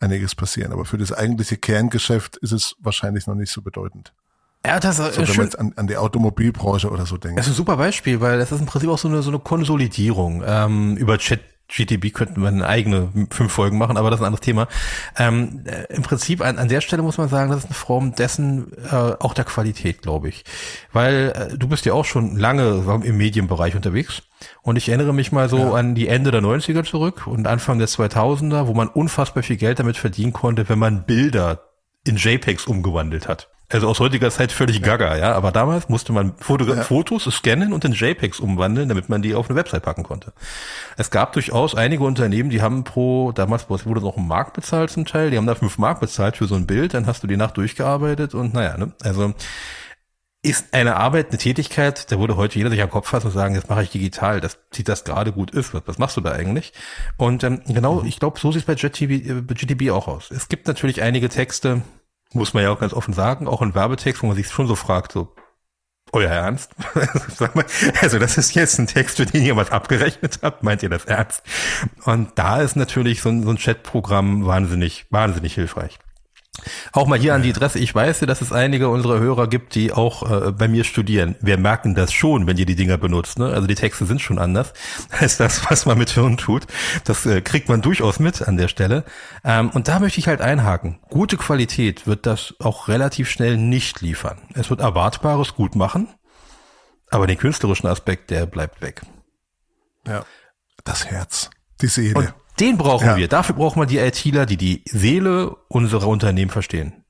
einiges 0.00 0.34
passieren. 0.34 0.72
Aber 0.72 0.84
für 0.84 0.98
das 0.98 1.12
eigentliche 1.12 1.56
Kerngeschäft 1.56 2.36
ist 2.38 2.52
es 2.52 2.76
wahrscheinlich 2.80 3.26
noch 3.26 3.34
nicht 3.34 3.52
so 3.52 3.60
bedeutend. 3.60 4.14
Ja, 4.64 4.78
das 4.78 4.98
ist 4.98 5.14
so, 5.14 5.20
wenn 5.20 5.26
schön. 5.26 5.36
man 5.36 5.46
jetzt 5.46 5.58
an, 5.58 5.72
an 5.76 5.86
die 5.86 5.96
Automobilbranche 5.96 6.90
oder 6.90 7.04
so 7.04 7.16
denkt. 7.16 7.38
Das 7.38 7.46
ist 7.46 7.52
ein 7.52 7.56
super 7.56 7.76
Beispiel, 7.76 8.20
weil 8.20 8.38
das 8.38 8.52
ist 8.52 8.60
im 8.60 8.66
Prinzip 8.66 8.90
auch 8.90 8.98
so 8.98 9.08
eine, 9.08 9.22
so 9.22 9.30
eine 9.30 9.40
Konsolidierung. 9.40 10.42
Ähm, 10.46 10.96
über 10.96 11.18
Chat 11.18 11.40
GTB 11.72 12.12
könnten 12.12 12.42
wir 12.42 12.48
eine 12.48 12.66
eigene 12.66 13.08
fünf 13.30 13.50
Folgen 13.52 13.78
machen, 13.78 13.96
aber 13.96 14.10
das 14.10 14.18
ist 14.18 14.22
ein 14.22 14.26
anderes 14.26 14.44
Thema. 14.44 14.68
Ähm, 15.18 15.64
äh, 15.64 15.94
Im 15.94 16.02
Prinzip 16.02 16.42
an, 16.42 16.58
an 16.58 16.68
der 16.68 16.80
Stelle 16.80 17.02
muss 17.02 17.18
man 17.18 17.28
sagen, 17.28 17.50
das 17.50 17.60
ist 17.60 17.66
eine 17.66 17.74
Form 17.74 18.14
dessen 18.14 18.72
äh, 18.90 18.94
auch 19.18 19.32
der 19.34 19.44
Qualität, 19.44 20.02
glaube 20.02 20.28
ich. 20.28 20.44
Weil 20.92 21.32
äh, 21.34 21.56
du 21.56 21.68
bist 21.68 21.86
ja 21.86 21.94
auch 21.94 22.04
schon 22.04 22.36
lange 22.36 22.84
im 23.04 23.16
Medienbereich 23.16 23.74
unterwegs 23.74 24.22
und 24.60 24.76
ich 24.76 24.88
erinnere 24.88 25.14
mich 25.14 25.32
mal 25.32 25.48
so 25.48 25.58
ja. 25.58 25.72
an 25.72 25.94
die 25.94 26.08
Ende 26.08 26.30
der 26.30 26.42
90er 26.42 26.84
zurück 26.84 27.26
und 27.26 27.46
Anfang 27.46 27.78
der 27.78 27.88
2000er, 27.88 28.66
wo 28.66 28.74
man 28.74 28.88
unfassbar 28.88 29.42
viel 29.42 29.56
Geld 29.56 29.78
damit 29.78 29.96
verdienen 29.96 30.32
konnte, 30.32 30.68
wenn 30.68 30.78
man 30.78 31.04
Bilder 31.04 31.62
in 32.04 32.16
JPEGs 32.16 32.66
umgewandelt 32.66 33.28
hat. 33.28 33.51
Also 33.72 33.88
aus 33.88 34.00
heutiger 34.00 34.30
Zeit 34.30 34.52
völlig 34.52 34.82
gaga, 34.82 35.16
ja. 35.16 35.32
Aber 35.32 35.50
damals 35.50 35.88
musste 35.88 36.12
man 36.12 36.34
Foto 36.36 36.64
ja. 36.64 36.82
Fotos 36.82 37.24
scannen 37.24 37.72
und 37.72 37.84
in 37.84 37.92
JPEGs 37.92 38.38
umwandeln, 38.38 38.88
damit 38.88 39.08
man 39.08 39.22
die 39.22 39.34
auf 39.34 39.48
eine 39.48 39.58
Website 39.58 39.82
packen 39.82 40.02
konnte. 40.02 40.32
Es 40.98 41.10
gab 41.10 41.32
durchaus 41.32 41.74
einige 41.74 42.04
Unternehmen, 42.04 42.50
die 42.50 42.60
haben 42.60 42.84
pro, 42.84 43.32
damals 43.32 43.70
wurde 43.70 44.00
noch 44.00 44.18
ein 44.18 44.28
Mark 44.28 44.52
bezahlt 44.52 44.90
zum 44.90 45.06
Teil, 45.06 45.30
die 45.30 45.38
haben 45.38 45.46
da 45.46 45.54
fünf 45.54 45.78
Mark 45.78 46.00
bezahlt 46.00 46.36
für 46.36 46.46
so 46.46 46.54
ein 46.54 46.66
Bild, 46.66 46.92
dann 46.92 47.06
hast 47.06 47.22
du 47.22 47.26
die 47.26 47.38
Nacht 47.38 47.56
durchgearbeitet 47.56 48.34
und 48.34 48.52
naja, 48.52 48.76
ne. 48.76 48.92
Also 49.02 49.32
ist 50.44 50.74
eine 50.74 50.96
Arbeit, 50.96 51.28
eine 51.28 51.38
Tätigkeit, 51.38 52.10
da 52.10 52.18
würde 52.18 52.36
heute 52.36 52.58
jeder 52.58 52.68
sich 52.68 52.82
am 52.82 52.90
Kopf 52.90 53.08
fassen 53.08 53.28
und 53.28 53.32
sagen, 53.32 53.54
jetzt 53.54 53.70
mache 53.70 53.84
ich 53.84 53.90
digital, 53.90 54.40
das 54.40 54.58
sieht 54.72 54.88
das 54.88 55.04
gerade 55.04 55.32
gut 55.32 55.52
ist, 55.52 55.72
was, 55.72 55.82
was 55.86 55.98
machst 55.98 56.16
du 56.16 56.20
da 56.20 56.32
eigentlich? 56.32 56.72
Und 57.16 57.44
ähm, 57.44 57.62
genau, 57.68 58.00
mhm. 58.00 58.08
ich 58.08 58.18
glaube, 58.18 58.40
so 58.40 58.50
sieht 58.50 58.62
es 58.62 58.66
bei 58.66 58.74
GTB, 58.74 59.10
äh, 59.10 59.54
GTB 59.54 59.92
auch 59.92 60.08
aus. 60.08 60.32
Es 60.32 60.48
gibt 60.48 60.66
natürlich 60.66 61.00
einige 61.00 61.28
Texte, 61.28 61.82
muss 62.34 62.54
man 62.54 62.62
ja 62.62 62.70
auch 62.70 62.80
ganz 62.80 62.92
offen 62.92 63.14
sagen, 63.14 63.46
auch 63.46 63.62
ein 63.62 63.74
Werbetext, 63.74 64.22
wo 64.22 64.26
man 64.26 64.36
sich 64.36 64.48
schon 64.48 64.66
so 64.66 64.74
fragt, 64.74 65.12
so, 65.12 65.34
euer 66.12 66.30
Ernst? 66.30 66.74
also 68.00 68.18
das 68.18 68.38
ist 68.38 68.54
jetzt 68.54 68.78
ein 68.78 68.86
Text, 68.86 69.16
für 69.16 69.26
den 69.26 69.44
ihr 69.44 69.56
was 69.56 69.70
abgerechnet 69.70 70.40
habt, 70.42 70.62
meint 70.62 70.82
ihr 70.82 70.90
das 70.90 71.04
ernst? 71.06 71.42
Und 72.04 72.32
da 72.36 72.60
ist 72.60 72.76
natürlich 72.76 73.22
so 73.22 73.30
ein, 73.30 73.42
so 73.42 73.50
ein 73.50 73.58
Chatprogramm 73.58 74.46
wahnsinnig, 74.46 75.06
wahnsinnig 75.10 75.54
hilfreich. 75.54 75.98
Auch 76.92 77.06
mal 77.06 77.18
hier 77.18 77.34
an 77.34 77.42
die 77.42 77.50
Adresse. 77.50 77.78
Ich 77.78 77.94
weiß, 77.94 78.20
dass 78.20 78.42
es 78.42 78.52
einige 78.52 78.90
unserer 78.90 79.18
Hörer 79.18 79.48
gibt, 79.48 79.74
die 79.74 79.92
auch 79.92 80.30
äh, 80.30 80.52
bei 80.52 80.68
mir 80.68 80.84
studieren. 80.84 81.34
Wir 81.40 81.56
merken 81.56 81.94
das 81.94 82.12
schon, 82.12 82.46
wenn 82.46 82.58
ihr 82.58 82.66
die 82.66 82.76
Dinger 82.76 82.98
benutzt. 82.98 83.38
Ne? 83.38 83.46
Also 83.46 83.66
die 83.66 83.74
Texte 83.74 84.04
sind 84.04 84.20
schon 84.20 84.38
anders 84.38 84.74
als 85.10 85.38
das, 85.38 85.70
was 85.70 85.86
man 85.86 85.96
mit 85.96 86.10
Hirn 86.10 86.36
tut. 86.36 86.66
Das 87.04 87.24
äh, 87.24 87.40
kriegt 87.40 87.70
man 87.70 87.80
durchaus 87.80 88.18
mit 88.18 88.42
an 88.42 88.58
der 88.58 88.68
Stelle. 88.68 89.04
Ähm, 89.44 89.70
und 89.70 89.88
da 89.88 89.98
möchte 89.98 90.20
ich 90.20 90.28
halt 90.28 90.42
einhaken. 90.42 90.98
Gute 91.08 91.38
Qualität 91.38 92.06
wird 92.06 92.26
das 92.26 92.54
auch 92.60 92.88
relativ 92.88 93.30
schnell 93.30 93.56
nicht 93.56 94.02
liefern. 94.02 94.38
Es 94.52 94.68
wird 94.68 94.80
Erwartbares 94.80 95.54
gut 95.54 95.74
machen, 95.74 96.08
aber 97.08 97.26
den 97.26 97.38
künstlerischen 97.38 97.86
Aspekt, 97.86 98.30
der 98.30 98.44
bleibt 98.44 98.82
weg. 98.82 99.02
Ja. 100.06 100.24
Das 100.84 101.06
Herz, 101.06 101.48
die 101.80 101.86
Seele. 101.86 102.14
Und 102.14 102.34
den 102.60 102.78
brauchen 102.78 103.06
ja. 103.06 103.16
wir. 103.16 103.28
Dafür 103.28 103.54
brauchen 103.54 103.80
wir 103.80 103.86
die 103.86 103.98
ITler, 103.98 104.46
die 104.46 104.56
die 104.56 104.82
Seele 104.86 105.56
unserer 105.68 106.08
Unternehmen 106.08 106.50
verstehen. 106.50 107.04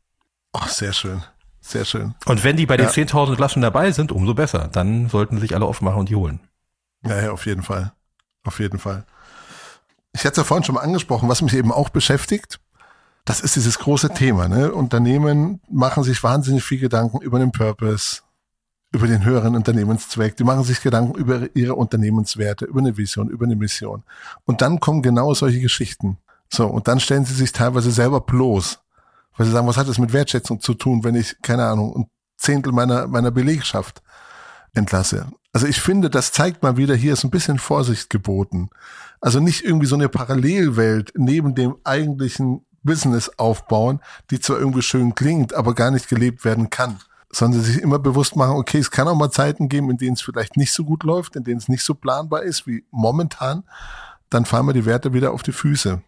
Ach, 0.53 0.69
sehr 0.69 0.93
schön. 0.93 1.23
Sehr 1.61 1.85
schön. 1.85 2.15
Und 2.27 2.43
wenn 2.45 2.57
die 2.57 2.67
bei 2.67 2.77
den 2.77 2.87
ja. 2.87 2.93
10.000 2.93 3.37
Flaschen 3.37 3.63
dabei 3.63 3.93
sind, 3.93 4.13
umso 4.13 4.35
besser. 4.35 4.69
Dann 4.71 5.09
sollten 5.09 5.39
sich 5.39 5.55
alle 5.55 5.65
aufmachen 5.65 6.01
und 6.01 6.09
die 6.09 6.17
holen. 6.17 6.41
Ja, 7.05 7.23
ja, 7.23 7.31
auf 7.31 7.47
jeden 7.47 7.63
Fall. 7.63 7.93
Auf 8.45 8.59
jeden 8.59 8.79
Fall. 8.79 9.05
Ich 10.13 10.21
hatte 10.21 10.33
es 10.33 10.37
ja 10.39 10.45
vorhin 10.45 10.65
schon 10.65 10.75
mal 10.75 10.83
angesprochen, 10.83 11.29
was 11.29 11.41
mich 11.41 11.55
eben 11.55 11.73
auch 11.73 11.89
beschäftigt. 11.89 12.61
Das 13.25 13.41
ist 13.41 13.55
dieses 13.55 13.79
große 13.79 14.11
Thema. 14.11 14.49
Ne? 14.49 14.73
Unternehmen 14.73 15.61
machen 15.71 16.03
sich 16.03 16.23
wahnsinnig 16.23 16.65
viel 16.65 16.81
Gedanken 16.81 17.21
über 17.21 17.39
den 17.39 17.53
Purpose, 17.53 18.23
über 18.93 19.07
den 19.07 19.25
höheren 19.25 19.57
Unternehmenszweck, 19.57 20.37
die 20.37 20.45
machen 20.45 20.65
sich 20.65 20.83
Gedanken 20.83 21.15
über 21.15 21.49
ihre 21.57 21.75
Unternehmenswerte, 21.75 22.67
über 22.67 22.81
eine 22.81 22.97
Vision, 22.97 23.29
über 23.29 23.47
eine 23.47 23.57
Mission. 23.57 24.05
Und 24.45 24.61
dann 24.61 24.81
kommen 24.81 25.01
genau 25.01 25.33
solche 25.33 25.61
Geschichten. 25.61 26.19
So, 26.51 26.67
und 26.67 26.89
dann 26.89 27.01
stellen 27.01 27.25
sie 27.25 27.35
sich 27.35 27.53
teilweise 27.53 27.91
selber 27.91 28.21
bloß, 28.21 28.81
weil 29.37 29.47
sie 29.47 29.53
sagen, 29.53 29.67
was 29.67 29.79
hat 29.79 29.89
das 29.89 29.99
mit 29.99 30.13
Wertschätzung 30.13 30.61
zu 30.61 30.75
tun, 30.75 31.05
wenn 31.05 31.15
ich, 31.15 31.41
keine 31.41 31.65
Ahnung, 31.67 31.97
ein 31.97 32.07
Zehntel 32.37 32.73
meiner, 32.73 33.07
meiner 33.07 33.31
Belegschaft 33.31 34.03
entlasse. 34.75 35.27
Also 35.55 35.67
ich 35.67 35.81
finde, 35.81 36.11
das 36.11 36.33
zeigt 36.33 36.63
mal 36.63 36.77
wieder, 36.77 36.95
hier 36.95 37.15
ist 37.15 37.25
ein 37.25 37.31
bisschen 37.31 37.59
Vorsicht 37.59 38.11
geboten. 38.11 38.69
Also 39.21 39.41
nicht 39.41 39.65
irgendwie 39.65 39.87
so 39.87 39.95
eine 39.95 40.11
Parallelwelt 40.11 41.13
neben 41.17 41.55
dem 41.55 41.77
eigentlichen 41.85 42.67
Business 42.83 43.31
aufbauen, 43.39 44.01
die 44.31 44.41
zwar 44.41 44.59
irgendwie 44.59 44.83
schön 44.83 45.15
klingt, 45.15 45.55
aber 45.55 45.75
gar 45.75 45.91
nicht 45.91 46.09
gelebt 46.09 46.45
werden 46.45 46.69
kann 46.69 46.99
sondern 47.35 47.63
sich 47.63 47.81
immer 47.81 47.99
bewusst 47.99 48.37
machen, 48.37 48.57
okay, 48.57 48.79
es 48.79 48.91
kann 48.91 49.09
auch 49.09 49.17
mal 49.17 49.31
Zeiten 49.31 49.69
geben, 49.69 49.91
in 49.91 49.97
denen 49.97 50.15
es 50.15 50.21
vielleicht 50.21 50.57
nicht 50.57 50.73
so 50.73 50.85
gut 50.85 51.03
läuft, 51.03 51.35
in 51.35 51.45
denen 51.45 51.59
es 51.59 51.69
nicht 51.69 51.83
so 51.83 51.95
planbar 51.95 52.43
ist 52.43 52.67
wie 52.67 52.85
momentan, 52.91 53.65
dann 54.29 54.45
fahren 54.45 54.67
wir 54.67 54.75
die 54.75 54.85
Werte 54.85 55.13
wieder 55.15 55.33
auf 55.33 55.43
die 55.43 55.53
Füße. 55.53 56.03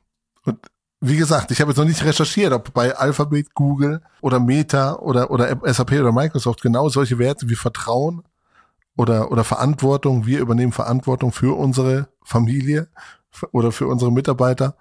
Und 0.44 0.58
wie 1.00 1.16
gesagt, 1.16 1.50
ich 1.50 1.60
habe 1.60 1.70
jetzt 1.70 1.78
noch 1.78 1.86
nicht 1.86 2.04
recherchiert, 2.04 2.52
ob 2.52 2.72
bei 2.74 2.96
Alphabet, 2.96 3.54
Google 3.54 4.02
oder 4.20 4.38
Meta 4.38 4.96
oder, 4.96 5.30
oder 5.30 5.56
SAP 5.72 5.92
oder 5.92 6.12
Microsoft 6.12 6.62
genau 6.62 6.88
solche 6.88 7.18
Werte 7.18 7.48
wie 7.48 7.56
Vertrauen 7.56 8.22
oder, 8.96 9.30
oder 9.30 9.44
Verantwortung, 9.44 10.26
wir 10.26 10.40
übernehmen 10.40 10.72
Verantwortung 10.72 11.32
für 11.32 11.56
unsere 11.58 12.08
Familie 12.22 12.88
oder 13.52 13.72
für 13.72 13.86
unsere 13.86 14.12
Mitarbeiter, 14.12 14.76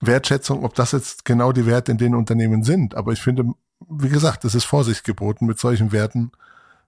Wertschätzung, 0.00 0.64
ob 0.64 0.74
das 0.74 0.92
jetzt 0.92 1.24
genau 1.24 1.52
die 1.52 1.66
Werte 1.66 1.92
in 1.92 1.98
den 1.98 2.14
Unternehmen 2.14 2.62
sind. 2.62 2.94
Aber 2.94 3.12
ich 3.12 3.20
finde, 3.20 3.52
wie 3.88 4.08
gesagt, 4.08 4.44
es 4.44 4.54
ist 4.54 4.64
Vorsicht 4.64 5.04
geboten, 5.04 5.46
mit 5.46 5.58
solchen 5.58 5.92
Werten 5.92 6.32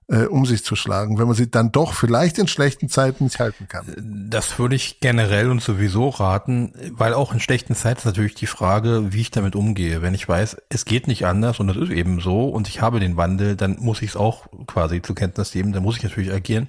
äh, 0.09 0.25
um 0.25 0.45
sich 0.45 0.65
zu 0.65 0.77
schlagen, 0.77 1.19
wenn 1.19 1.27
man 1.27 1.37
sie 1.37 1.51
dann 1.51 1.73
doch 1.73 1.95
vielleicht 1.95 2.39
in 2.39 2.49
schlechten 2.49 2.89
Zeiten 2.89 3.25
nicht 3.25 3.39
halten 3.39 3.69
kann. 3.69 3.87
Das 4.29 4.59
würde 4.59 4.75
ich 4.75 5.01
generell 5.01 5.51
und 5.51 5.63
sowieso 5.63 6.09
raten, 6.09 6.75
weil 6.91 7.15
auch 7.15 7.33
in 7.33 7.41
schlechten 7.41 7.75
Zeiten 7.75 8.01
ist 8.01 8.05
natürlich 8.05 8.35
die 8.35 8.47
Frage, 8.47 9.13
wie 9.13 9.21
ich 9.21 9.31
damit 9.31 9.57
umgehe. 9.57 10.03
Wenn 10.03 10.15
ich 10.15 10.29
weiß, 10.29 10.57
es 10.69 10.85
geht 10.85 11.07
nicht 11.07 11.25
anders 11.27 11.61
und 11.61 11.69
das 11.69 11.77
ist 11.77 11.91
eben 11.91 12.21
so 12.21 12.49
und 12.49 12.69
ich 12.69 12.81
habe 12.81 13.01
den 13.01 13.17
Wandel, 13.17 13.57
dann 13.57 13.77
muss 13.79 14.03
ich 14.03 14.11
es 14.11 14.17
auch 14.17 14.47
quasi 14.67 15.01
zur 15.03 15.15
Kenntnis 15.17 15.55
nehmen, 15.55 15.73
dann 15.73 15.83
muss 15.83 15.97
ich 15.97 16.03
natürlich 16.03 16.33
agieren. 16.33 16.69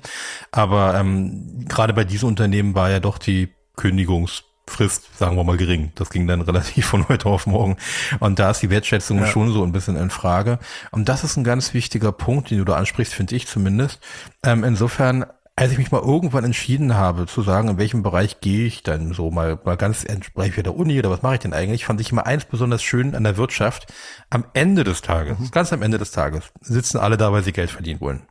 Aber 0.51 0.95
ähm, 0.95 1.65
gerade 1.67 1.93
bei 1.93 2.03
diesen 2.03 2.29
Unternehmen 2.29 2.75
war 2.75 2.89
ja 2.89 2.99
doch 2.99 3.17
die 3.17 3.49
Kündigungs 3.75 4.43
Frist, 4.65 5.17
sagen 5.17 5.35
wir 5.35 5.43
mal, 5.43 5.57
gering. 5.57 5.91
Das 5.95 6.09
ging 6.09 6.25
dann 6.25 6.41
relativ 6.41 6.85
von 6.85 7.07
heute 7.09 7.27
auf 7.27 7.45
morgen. 7.45 7.77
Und 8.19 8.39
da 8.39 8.51
ist 8.51 8.61
die 8.61 8.69
Wertschätzung 8.69 9.19
ja. 9.19 9.27
schon 9.27 9.51
so 9.51 9.63
ein 9.63 9.71
bisschen 9.71 9.97
in 9.97 10.09
Frage. 10.09 10.59
Und 10.91 11.09
das 11.09 11.23
ist 11.23 11.37
ein 11.37 11.43
ganz 11.43 11.73
wichtiger 11.73 12.11
Punkt, 12.11 12.49
den 12.49 12.59
du 12.59 12.65
da 12.65 12.75
ansprichst, 12.75 13.13
finde 13.13 13.35
ich 13.35 13.47
zumindest. 13.47 13.99
Ähm, 14.43 14.63
insofern, 14.63 15.25
als 15.55 15.71
ich 15.71 15.77
mich 15.77 15.91
mal 15.91 16.01
irgendwann 16.01 16.45
entschieden 16.45 16.95
habe, 16.95 17.25
zu 17.25 17.41
sagen, 17.41 17.67
in 17.67 17.77
welchem 17.77 18.03
Bereich 18.03 18.39
gehe 18.39 18.65
ich 18.65 18.83
dann 18.83 19.13
so 19.13 19.29
mal, 19.29 19.59
mal 19.65 19.77
ganz 19.77 20.05
entsprechend 20.05 20.65
der 20.65 20.75
Uni 20.75 20.97
oder 20.97 21.11
was 21.11 21.21
mache 21.21 21.35
ich 21.35 21.41
denn 21.41 21.53
eigentlich, 21.53 21.85
fand 21.85 22.01
ich 22.01 22.11
immer 22.11 22.25
eins 22.25 22.45
besonders 22.45 22.81
schön 22.81 23.15
an 23.15 23.23
der 23.23 23.37
Wirtschaft. 23.37 23.93
Am 24.29 24.45
Ende 24.53 24.83
des 24.83 25.01
Tages, 25.01 25.37
mhm. 25.37 25.51
ganz 25.51 25.73
am 25.73 25.81
Ende 25.81 25.97
des 25.97 26.11
Tages, 26.11 26.45
sitzen 26.61 26.97
alle 26.97 27.17
da, 27.17 27.31
weil 27.31 27.43
sie 27.43 27.51
Geld 27.51 27.69
verdienen 27.69 28.01
wollen. 28.01 28.23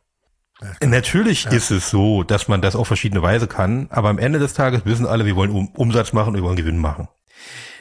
Natürlich 0.83 1.45
ist 1.47 1.71
es 1.71 1.89
so, 1.89 2.23
dass 2.23 2.47
man 2.47 2.61
das 2.61 2.75
auf 2.75 2.87
verschiedene 2.87 3.21
Weise 3.21 3.47
kann, 3.47 3.87
aber 3.89 4.09
am 4.09 4.19
Ende 4.19 4.39
des 4.39 4.53
Tages 4.53 4.85
wissen 4.85 5.05
alle, 5.05 5.25
wir 5.25 5.35
wollen 5.35 5.51
um 5.51 5.69
Umsatz 5.69 6.13
machen, 6.13 6.33
wir 6.35 6.43
wollen 6.43 6.55
Gewinn 6.55 6.77
machen. 6.77 7.07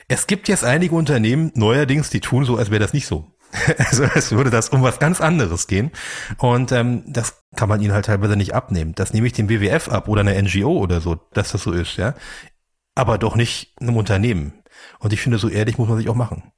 Es 0.09 0.27
gibt 0.27 0.49
jetzt 0.49 0.65
einige 0.65 0.95
Unternehmen 0.95 1.53
neuerdings, 1.55 2.11
die 2.11 2.21
tun 2.21 2.45
so, 2.45 2.57
als 2.57 2.71
wäre 2.71 2.81
das 2.81 2.93
nicht 2.93 3.07
so. 3.07 3.33
Also 3.79 4.05
es 4.15 4.33
würde 4.33 4.51
das 4.51 4.71
um 4.71 4.83
was 4.83 4.99
ganz 4.99 5.21
anderes 5.21 5.67
gehen. 5.67 5.91
Und 6.39 6.73
ähm, 6.73 7.05
das 7.07 7.43
kann 7.55 7.69
man 7.69 7.81
ihnen 7.81 7.93
halt 7.93 8.07
teilweise 8.07 8.37
nicht 8.37 8.55
abnehmen. 8.55 8.95
Das 8.95 9.13
nehme 9.13 9.27
ich 9.27 9.33
dem 9.33 9.49
WWF 9.49 9.89
ab 9.89 10.09
oder 10.09 10.23
einer 10.23 10.41
NGO 10.41 10.79
oder 10.79 11.01
so, 11.01 11.17
dass 11.33 11.53
das 11.53 11.63
so 11.63 11.73
ist, 11.73 11.97
ja. 11.97 12.15
Aber 12.95 13.19
doch 13.19 13.37
nicht 13.37 13.75
einem 13.81 13.97
Unternehmen. 13.97 14.63
Und 14.99 15.13
ich 15.13 15.21
finde, 15.21 15.39
so 15.39 15.49
ehrlich 15.49 15.79
muss 15.79 15.89
man 15.89 15.99
sich 15.99 16.09
auch 16.09 16.15
machen. 16.15 16.53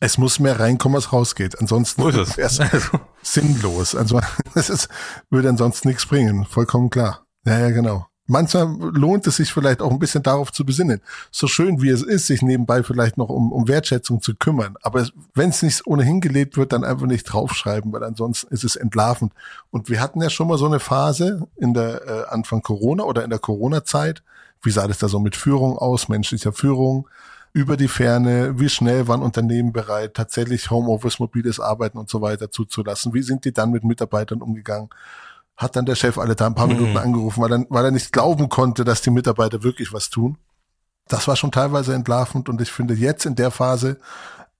Es 0.00 0.18
muss 0.18 0.38
mehr 0.38 0.60
reinkommen, 0.60 0.96
als 0.96 1.12
rausgeht. 1.12 1.58
Ansonsten 1.58 2.02
so 2.02 2.08
ist 2.08 2.38
es. 2.38 2.60
Also. 2.72 3.00
sinnlos. 3.22 3.94
Also 3.94 4.20
es 4.54 4.70
ist, 4.70 4.88
würde 5.30 5.48
ansonsten 5.48 5.88
nichts 5.88 6.06
bringen. 6.06 6.44
Vollkommen 6.44 6.90
klar. 6.90 7.26
Ja, 7.44 7.58
ja, 7.58 7.70
genau. 7.70 8.06
Manchmal 8.28 8.66
lohnt 8.66 9.26
es 9.28 9.36
sich 9.36 9.52
vielleicht 9.52 9.80
auch 9.80 9.92
ein 9.92 10.00
bisschen 10.00 10.22
darauf 10.22 10.50
zu 10.50 10.66
besinnen. 10.66 11.00
So 11.30 11.46
schön 11.46 11.80
wie 11.80 11.90
es 11.90 12.02
ist, 12.02 12.26
sich 12.26 12.42
nebenbei 12.42 12.82
vielleicht 12.82 13.18
noch 13.18 13.28
um, 13.28 13.52
um 13.52 13.68
Wertschätzung 13.68 14.20
zu 14.20 14.34
kümmern. 14.34 14.74
Aber 14.82 15.06
wenn 15.34 15.50
es 15.50 15.62
nicht 15.62 15.86
ohnehin 15.86 16.20
gelebt 16.20 16.56
wird, 16.56 16.72
dann 16.72 16.82
einfach 16.82 17.06
nicht 17.06 17.24
draufschreiben, 17.24 17.92
weil 17.92 18.02
ansonsten 18.02 18.52
ist 18.52 18.64
es 18.64 18.74
entlarvend. 18.74 19.32
Und 19.70 19.88
wir 19.88 20.00
hatten 20.00 20.20
ja 20.20 20.28
schon 20.28 20.48
mal 20.48 20.58
so 20.58 20.66
eine 20.66 20.80
Phase 20.80 21.46
in 21.56 21.72
der 21.72 22.02
äh, 22.04 22.24
Anfang 22.28 22.62
Corona 22.62 23.04
oder 23.04 23.22
in 23.22 23.30
der 23.30 23.38
Corona-Zeit. 23.38 24.24
Wie 24.60 24.72
sah 24.72 24.88
das 24.88 24.98
da 24.98 25.06
so 25.06 25.20
mit 25.20 25.36
Führung 25.36 25.78
aus, 25.78 26.08
menschlicher 26.08 26.52
Führung? 26.52 27.08
Über 27.56 27.78
die 27.78 27.88
Ferne, 27.88 28.60
wie 28.60 28.68
schnell 28.68 29.08
waren 29.08 29.22
Unternehmen 29.22 29.72
bereit, 29.72 30.12
tatsächlich 30.12 30.70
Homeoffice, 30.70 31.18
mobiles 31.18 31.58
Arbeiten 31.58 31.96
und 31.96 32.10
so 32.10 32.20
weiter 32.20 32.50
zuzulassen? 32.50 33.14
Wie 33.14 33.22
sind 33.22 33.46
die 33.46 33.52
dann 33.52 33.70
mit 33.70 33.82
Mitarbeitern 33.82 34.42
umgegangen? 34.42 34.90
Hat 35.56 35.74
dann 35.74 35.86
der 35.86 35.94
Chef 35.94 36.18
alle 36.18 36.36
da 36.36 36.48
ein 36.48 36.54
paar 36.54 36.66
mhm. 36.66 36.74
Minuten 36.74 36.98
angerufen, 36.98 37.40
weil, 37.40 37.48
dann, 37.48 37.66
weil 37.70 37.86
er 37.86 37.92
nicht 37.92 38.12
glauben 38.12 38.50
konnte, 38.50 38.84
dass 38.84 39.00
die 39.00 39.08
Mitarbeiter 39.08 39.62
wirklich 39.62 39.94
was 39.94 40.10
tun. 40.10 40.36
Das 41.08 41.28
war 41.28 41.36
schon 41.36 41.50
teilweise 41.50 41.94
entlarvend 41.94 42.50
und 42.50 42.60
ich 42.60 42.70
finde 42.70 42.92
jetzt 42.92 43.24
in 43.24 43.36
der 43.36 43.50
Phase 43.50 43.98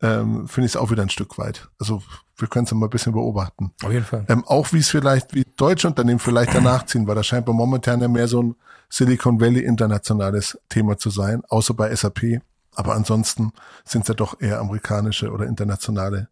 ähm, 0.01 0.49
finde 0.49 0.65
ich 0.65 0.73
es 0.73 0.77
auch 0.77 0.91
wieder 0.91 1.03
ein 1.03 1.11
Stück 1.11 1.37
weit. 1.37 1.69
Also 1.79 2.03
wir 2.39 2.49
können 2.49 2.65
es 2.65 2.73
mal 2.73 2.87
ein 2.87 2.91
bisschen 2.91 3.13
beobachten. 3.13 3.73
Auf 3.85 3.93
jeden 3.93 4.07
Fall. 4.07 4.25
Ähm, 4.31 4.43
auch 4.47 4.73
wie 4.73 4.79
es 4.79 4.89
vielleicht, 4.89 5.35
wie 5.35 5.45
deutsche 5.57 5.87
Unternehmen 5.87 6.19
vielleicht 6.19 6.55
danach 6.55 6.87
ziehen, 6.87 7.07
weil 7.07 7.15
das 7.15 7.27
scheint 7.27 7.45
bei 7.45 7.53
momentan 7.53 8.01
ja 8.01 8.09
mehr 8.09 8.27
so 8.27 8.43
ein 8.43 8.57
Silicon 8.89 9.39
Valley 9.39 9.61
internationales 9.61 10.59
Thema 10.71 10.97
zu 10.97 11.11
sein, 11.11 11.43
außer 11.47 11.75
bei 11.75 11.95
SAP. 11.95 12.41
Aber 12.77 12.95
ansonsten 12.95 13.53
sind 13.85 14.03
es 14.03 14.09
ja 14.09 14.15
doch 14.15 14.41
eher 14.41 14.61
amerikanische 14.61 15.31
oder 15.33 15.47
internationale 15.47 16.29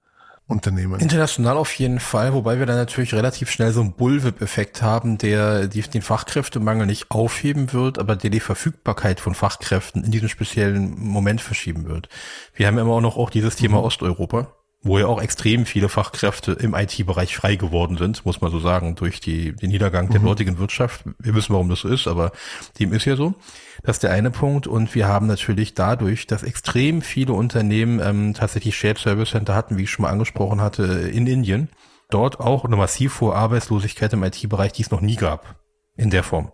Unternehmen. 0.46 1.00
International 1.00 1.57
auf 1.57 1.72
jeden 1.74 2.00
Fall, 2.00 2.35
wobei 2.35 2.59
wir 2.59 2.66
dann 2.66 2.76
natürlich 2.76 3.14
relativ 3.14 3.50
schnell 3.50 3.72
so 3.72 3.80
einen 3.80 3.92
Bullwhip-Effekt 3.92 4.83
haben, 4.83 5.16
der 5.16 5.68
den 5.68 6.02
Fachkräftemangel 6.02 6.87
nicht 6.87 7.11
aufheben 7.11 7.72
wird, 7.72 7.98
aber 7.98 8.14
der 8.14 8.28
die 8.28 8.40
Verfügbarkeit 8.40 9.20
von 9.20 9.35
Fachkräften 9.35 10.04
in 10.04 10.11
diesem 10.11 10.28
speziellen 10.28 11.00
Moment 11.00 11.40
verschieben 11.40 11.87
wird. 11.88 12.11
Wir 12.54 12.66
haben 12.66 12.76
immer 12.76 12.92
auch 12.92 13.00
noch 13.00 13.16
auch 13.16 13.30
dieses 13.30 13.57
Thema 13.57 13.78
mhm. 13.78 13.85
Osteuropa 13.85 14.52
wo 14.85 14.99
ja 14.99 15.07
auch 15.07 15.20
extrem 15.20 15.64
viele 15.64 15.88
Fachkräfte 15.88 16.53
im 16.53 16.75
IT-Bereich 16.75 17.35
frei 17.35 17.57
geworden 17.57 17.97
sind, 17.97 18.25
muss 18.27 18.42
man 18.42 18.51
so 18.51 18.61
sagen, 18.61 18.94
durch 18.94 19.18
die, 19.18 19.57
den 19.57 19.70
Niedergang 19.70 20.11
der 20.11 20.20
mhm. 20.20 20.27
dortigen 20.27 20.59
Wirtschaft. 20.59 21.05
Wir 21.18 21.35
wissen, 21.35 21.55
warum 21.55 21.70
das 21.70 21.81
so 21.81 21.88
ist, 21.88 22.07
aber 22.07 22.33
dem 22.79 22.92
ist 22.92 23.07
ja 23.07 23.16
so. 23.16 23.35
Das 23.83 23.97
ist 23.97 24.03
der 24.03 24.12
eine 24.12 24.31
Punkt. 24.31 24.66
Und 24.66 24.94
wir 24.94 25.09
haben 25.09 25.27
natürlich 25.27 25.75
dadurch, 25.75 26.27
dass 26.27 26.42
extrem 26.42 27.01
viele 27.01 27.33
Unternehmen 27.33 27.99
ähm, 28.01 28.35
tatsächlich 28.35 28.77
Shared 28.77 28.99
Service 28.99 29.31
Center 29.31 29.55
hatten, 29.55 29.79
wie 29.79 29.85
ich 29.85 29.90
schon 29.90 30.03
mal 30.03 30.11
angesprochen 30.11 30.61
hatte, 30.61 30.85
in 30.85 31.27
Indien, 31.27 31.70
dort 32.11 32.38
auch 32.38 32.66
eine 32.66 32.77
massiv 32.77 33.23
hohe 33.23 33.35
Arbeitslosigkeit 33.35 34.12
im 34.12 34.23
IT-Bereich, 34.23 34.73
die 34.73 34.83
es 34.83 34.90
noch 34.90 35.01
nie 35.01 35.16
gab. 35.16 35.57
In 35.97 36.11
der 36.11 36.25
Form. 36.25 36.53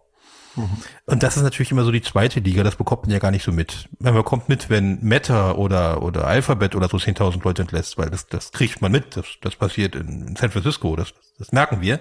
Und 1.06 1.22
das 1.22 1.36
ist 1.36 1.42
natürlich 1.42 1.70
immer 1.70 1.84
so 1.84 1.92
die 1.92 2.02
zweite 2.02 2.40
Liga, 2.40 2.62
das 2.62 2.76
bekommt 2.76 3.02
man 3.02 3.12
ja 3.12 3.18
gar 3.18 3.30
nicht 3.30 3.44
so 3.44 3.52
mit. 3.52 3.88
Man 3.98 4.14
bekommt 4.14 4.48
mit, 4.48 4.68
wenn 4.68 4.98
Meta 5.02 5.52
oder, 5.52 6.02
oder 6.02 6.26
Alphabet 6.26 6.74
oder 6.74 6.88
so 6.88 6.96
10.000 6.96 7.44
Leute 7.44 7.62
entlässt, 7.62 7.98
weil 7.98 8.10
das, 8.10 8.26
das 8.26 8.52
kriegt 8.52 8.82
man 8.82 8.92
mit, 8.92 9.16
das, 9.16 9.26
das 9.40 9.56
passiert 9.56 9.94
in, 9.94 10.34
San 10.36 10.50
Francisco, 10.50 10.96
das, 10.96 11.14
das 11.38 11.52
merken 11.52 11.80
wir. 11.80 12.00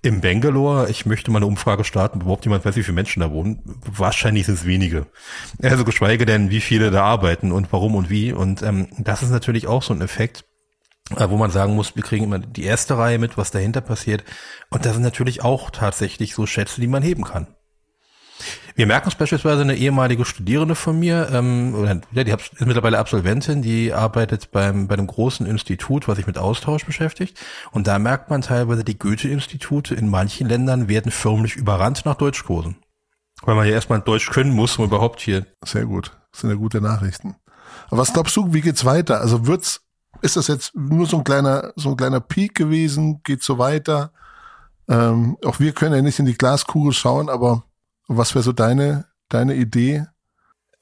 Im 0.00 0.20
Bangalore, 0.20 0.88
ich 0.90 1.06
möchte 1.06 1.30
mal 1.32 1.38
eine 1.38 1.46
Umfrage 1.46 1.82
starten, 1.82 2.20
überhaupt 2.20 2.44
jemand 2.44 2.64
weiß, 2.64 2.76
wie 2.76 2.84
viele 2.84 2.94
Menschen 2.94 3.20
da 3.20 3.32
wohnen. 3.32 3.60
Wahrscheinlich 3.84 4.46
sind 4.46 4.54
es 4.54 4.64
wenige. 4.64 5.06
Also 5.60 5.84
geschweige 5.84 6.24
denn, 6.24 6.50
wie 6.50 6.60
viele 6.60 6.92
da 6.92 7.02
arbeiten 7.02 7.50
und 7.50 7.72
warum 7.72 7.96
und 7.96 8.08
wie. 8.08 8.32
Und 8.32 8.62
ähm, 8.62 8.88
das 8.98 9.24
ist 9.24 9.30
natürlich 9.30 9.66
auch 9.66 9.82
so 9.82 9.92
ein 9.92 10.00
Effekt, 10.00 10.44
wo 11.16 11.36
man 11.36 11.50
sagen 11.50 11.74
muss, 11.74 11.96
wir 11.96 12.02
kriegen 12.02 12.24
immer 12.24 12.38
die 12.38 12.64
erste 12.64 12.98
Reihe 12.98 13.18
mit, 13.18 13.38
was 13.38 13.50
dahinter 13.50 13.80
passiert. 13.80 14.24
Und 14.70 14.84
da 14.84 14.92
sind 14.92 15.02
natürlich 15.02 15.42
auch 15.42 15.70
tatsächlich 15.70 16.34
so 16.34 16.46
Schätze, 16.46 16.80
die 16.80 16.86
man 16.86 17.02
heben 17.02 17.24
kann. 17.24 17.46
Wir 18.76 18.86
merken 18.86 19.08
es 19.08 19.16
beispielsweise 19.16 19.62
eine 19.62 19.74
ehemalige 19.74 20.24
Studierende 20.24 20.76
von 20.76 21.00
mir, 21.00 21.30
ähm, 21.32 22.00
ja, 22.12 22.22
die 22.22 22.30
ist 22.30 22.64
mittlerweile 22.64 22.98
Absolventin, 22.98 23.60
die 23.60 23.92
arbeitet 23.92 24.52
beim, 24.52 24.86
bei 24.86 24.94
einem 24.94 25.08
großen 25.08 25.46
Institut, 25.46 26.06
was 26.06 26.16
sich 26.16 26.28
mit 26.28 26.38
Austausch 26.38 26.84
beschäftigt. 26.84 27.36
Und 27.72 27.88
da 27.88 27.98
merkt 27.98 28.30
man 28.30 28.40
teilweise, 28.40 28.84
die 28.84 28.96
Goethe-Institute 28.96 29.94
in 29.94 30.08
manchen 30.08 30.48
Ländern 30.48 30.88
werden 30.88 31.10
förmlich 31.10 31.56
überrannt 31.56 32.04
nach 32.04 32.14
Deutschkursen. 32.14 32.76
Weil 33.42 33.56
man 33.56 33.66
ja 33.66 33.72
erstmal 33.72 34.00
Deutsch 34.00 34.30
können 34.30 34.52
muss, 34.52 34.78
um 34.78 34.84
überhaupt 34.84 35.20
hier. 35.20 35.46
Sehr 35.64 35.86
gut. 35.86 36.16
Das 36.30 36.42
sind 36.42 36.50
ja 36.50 36.56
gute 36.56 36.80
Nachrichten. 36.80 37.34
Aber 37.88 37.98
was 37.98 38.12
glaubst 38.12 38.36
du, 38.36 38.52
wie 38.52 38.60
geht's 38.60 38.84
weiter? 38.84 39.20
Also 39.20 39.46
wird's, 39.46 39.80
ist 40.22 40.36
das 40.36 40.48
jetzt 40.48 40.74
nur 40.74 41.06
so 41.06 41.18
ein 41.18 41.24
kleiner, 41.24 41.72
so 41.76 41.90
ein 41.90 41.96
kleiner 41.96 42.20
Peak 42.20 42.54
gewesen? 42.54 43.22
Geht 43.22 43.42
so 43.42 43.58
weiter? 43.58 44.12
Ähm, 44.88 45.36
auch 45.44 45.60
wir 45.60 45.72
können 45.72 45.94
ja 45.94 46.02
nicht 46.02 46.18
in 46.18 46.26
die 46.26 46.38
Glaskugel 46.38 46.92
schauen, 46.92 47.28
aber 47.28 47.64
was 48.06 48.34
wäre 48.34 48.42
so 48.42 48.52
deine, 48.52 49.06
deine 49.28 49.54
Idee? 49.54 50.06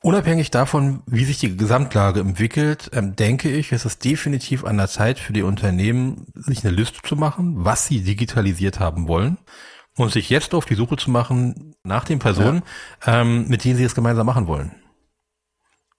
Unabhängig 0.03 0.51
davon, 0.51 1.03
wie 1.07 1.25
sich 1.25 1.39
die 1.39 1.57
Gesamtlage 1.57 2.21
entwickelt, 2.21 2.91
ähm, 2.93 3.17
denke 3.17 3.51
ich, 3.51 3.73
ist 3.73 3.85
es 3.85 3.99
definitiv 3.99 4.65
an 4.65 4.77
der 4.77 4.89
Zeit 4.89 5.19
für 5.19 5.33
die 5.33 5.43
Unternehmen, 5.43 6.27
sich 6.35 6.65
eine 6.65 6.75
Liste 6.75 7.01
zu 7.03 7.17
machen, 7.17 7.65
was 7.65 7.87
sie 7.87 8.03
digitalisiert 8.03 8.79
haben 8.79 9.09
wollen 9.09 9.39
und 9.97 10.13
sich 10.13 10.31
jetzt 10.31 10.55
auf 10.55 10.67
die 10.67 10.75
Suche 10.75 10.97
zu 10.97 11.11
machen 11.11 11.75
nach 11.83 12.05
den 12.05 12.21
Personen, 12.21 12.63
ja. 13.05 13.23
ähm, 13.23 13.49
mit 13.49 13.65
denen 13.65 13.77
sie 13.77 13.85
es 13.85 13.95
gemeinsam 13.95 14.27
machen 14.27 14.47
wollen. 14.47 14.73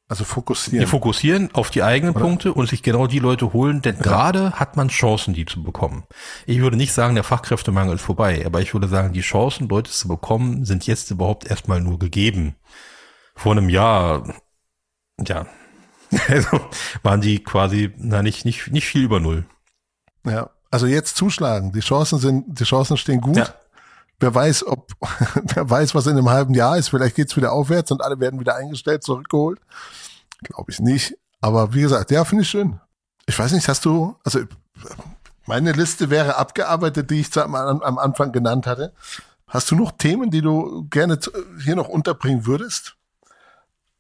Also 0.10 0.24
fokussieren. 0.24 0.80
Die 0.80 0.86
fokussieren 0.86 1.50
auf 1.54 1.70
die 1.70 1.84
eigenen 1.84 2.16
Oder? 2.16 2.24
Punkte 2.24 2.54
und 2.54 2.70
sich 2.70 2.82
genau 2.82 3.08
die 3.08 3.20
Leute 3.20 3.52
holen, 3.52 3.82
denn 3.82 3.98
ja. 3.98 4.02
gerade 4.02 4.54
hat 4.54 4.78
man 4.78 4.88
Chancen, 4.88 5.34
die 5.34 5.46
zu 5.46 5.62
bekommen. 5.62 6.06
Ich 6.46 6.60
würde 6.60 6.78
nicht 6.78 6.94
sagen, 6.94 7.16
der 7.16 7.26
Fachkräftemangel 7.26 7.96
ist 7.96 8.04
vorbei, 8.04 8.46
aber 8.46 8.62
ich 8.62 8.74
würde 8.74 8.88
sagen, 8.88 9.12
die 9.12 9.22
Chancen, 9.22 9.68
Leute 9.68 9.92
zu 9.92 10.08
bekommen, 10.08 10.64
sind 10.64 10.88
jetzt 10.88 11.12
überhaupt 11.12 11.46
erstmal 11.50 11.82
nur 11.82 12.00
gegeben. 12.00 12.56
Vor 13.36 13.52
einem 13.52 13.68
Jahr, 13.68 14.34
ja, 15.28 15.46
also 16.30 16.62
waren 17.04 17.20
die 17.20 17.44
quasi, 17.44 17.94
na, 17.98 18.24
nicht, 18.24 18.46
nicht, 18.46 18.72
nicht 18.72 18.88
viel 18.88 19.04
über 19.04 19.20
Null. 19.20 19.46
Ja, 20.26 20.52
also 20.72 20.88
jetzt 20.88 21.18
zuschlagen. 21.18 21.74
Die 21.74 21.82
Chancen 21.82 22.20
sind, 22.20 22.60
die 22.60 22.64
Chancen 22.64 22.96
stehen 22.96 23.20
gut. 23.20 23.38
Ja. 23.38 23.54
Wer 24.20 24.34
weiß, 24.34 24.66
ob, 24.68 24.92
wer 25.54 25.70
weiß, 25.70 25.94
was 25.96 26.08
in 26.08 26.18
einem 26.18 26.30
halben 26.30 26.54
Jahr 26.54 26.78
ist. 26.78 26.90
Vielleicht 26.90 27.16
geht's 27.16 27.38
wieder 27.38 27.52
aufwärts 27.52 27.92
und 27.92 28.02
alle 28.02 28.20
werden 28.20 28.40
wieder 28.40 28.56
eingestellt, 28.56 29.04
zurückgeholt. 29.04 29.60
Glaube 30.44 30.72
ich 30.72 30.80
nicht. 30.80 31.16
Aber 31.42 31.74
wie 31.74 31.82
gesagt, 31.82 32.12
ja, 32.12 32.26
finde 32.26 32.44
ich 32.44 32.50
schön. 32.50 32.80
Ich 33.26 33.38
weiß 33.38 33.52
nicht, 33.52 33.68
hast 33.68 33.86
du, 33.86 34.16
also 34.24 34.40
meine 35.46 35.72
Liste 35.72 36.10
wäre 36.10 36.38
abgearbeitet, 36.38 37.10
die 37.12 37.20
ich 37.20 37.38
am, 37.38 37.56
am 37.56 37.98
Anfang 37.98 38.32
genannt 38.32 38.66
hatte. 38.66 38.94
Hast 39.48 39.72
du 39.72 39.76
noch 39.76 39.92
Themen, 39.94 40.30
die 40.30 40.42
du 40.42 40.88
gerne 40.90 41.20
hier 41.64 41.76
noch 41.76 41.88
unterbringen 41.88 42.46
würdest? 42.46 42.96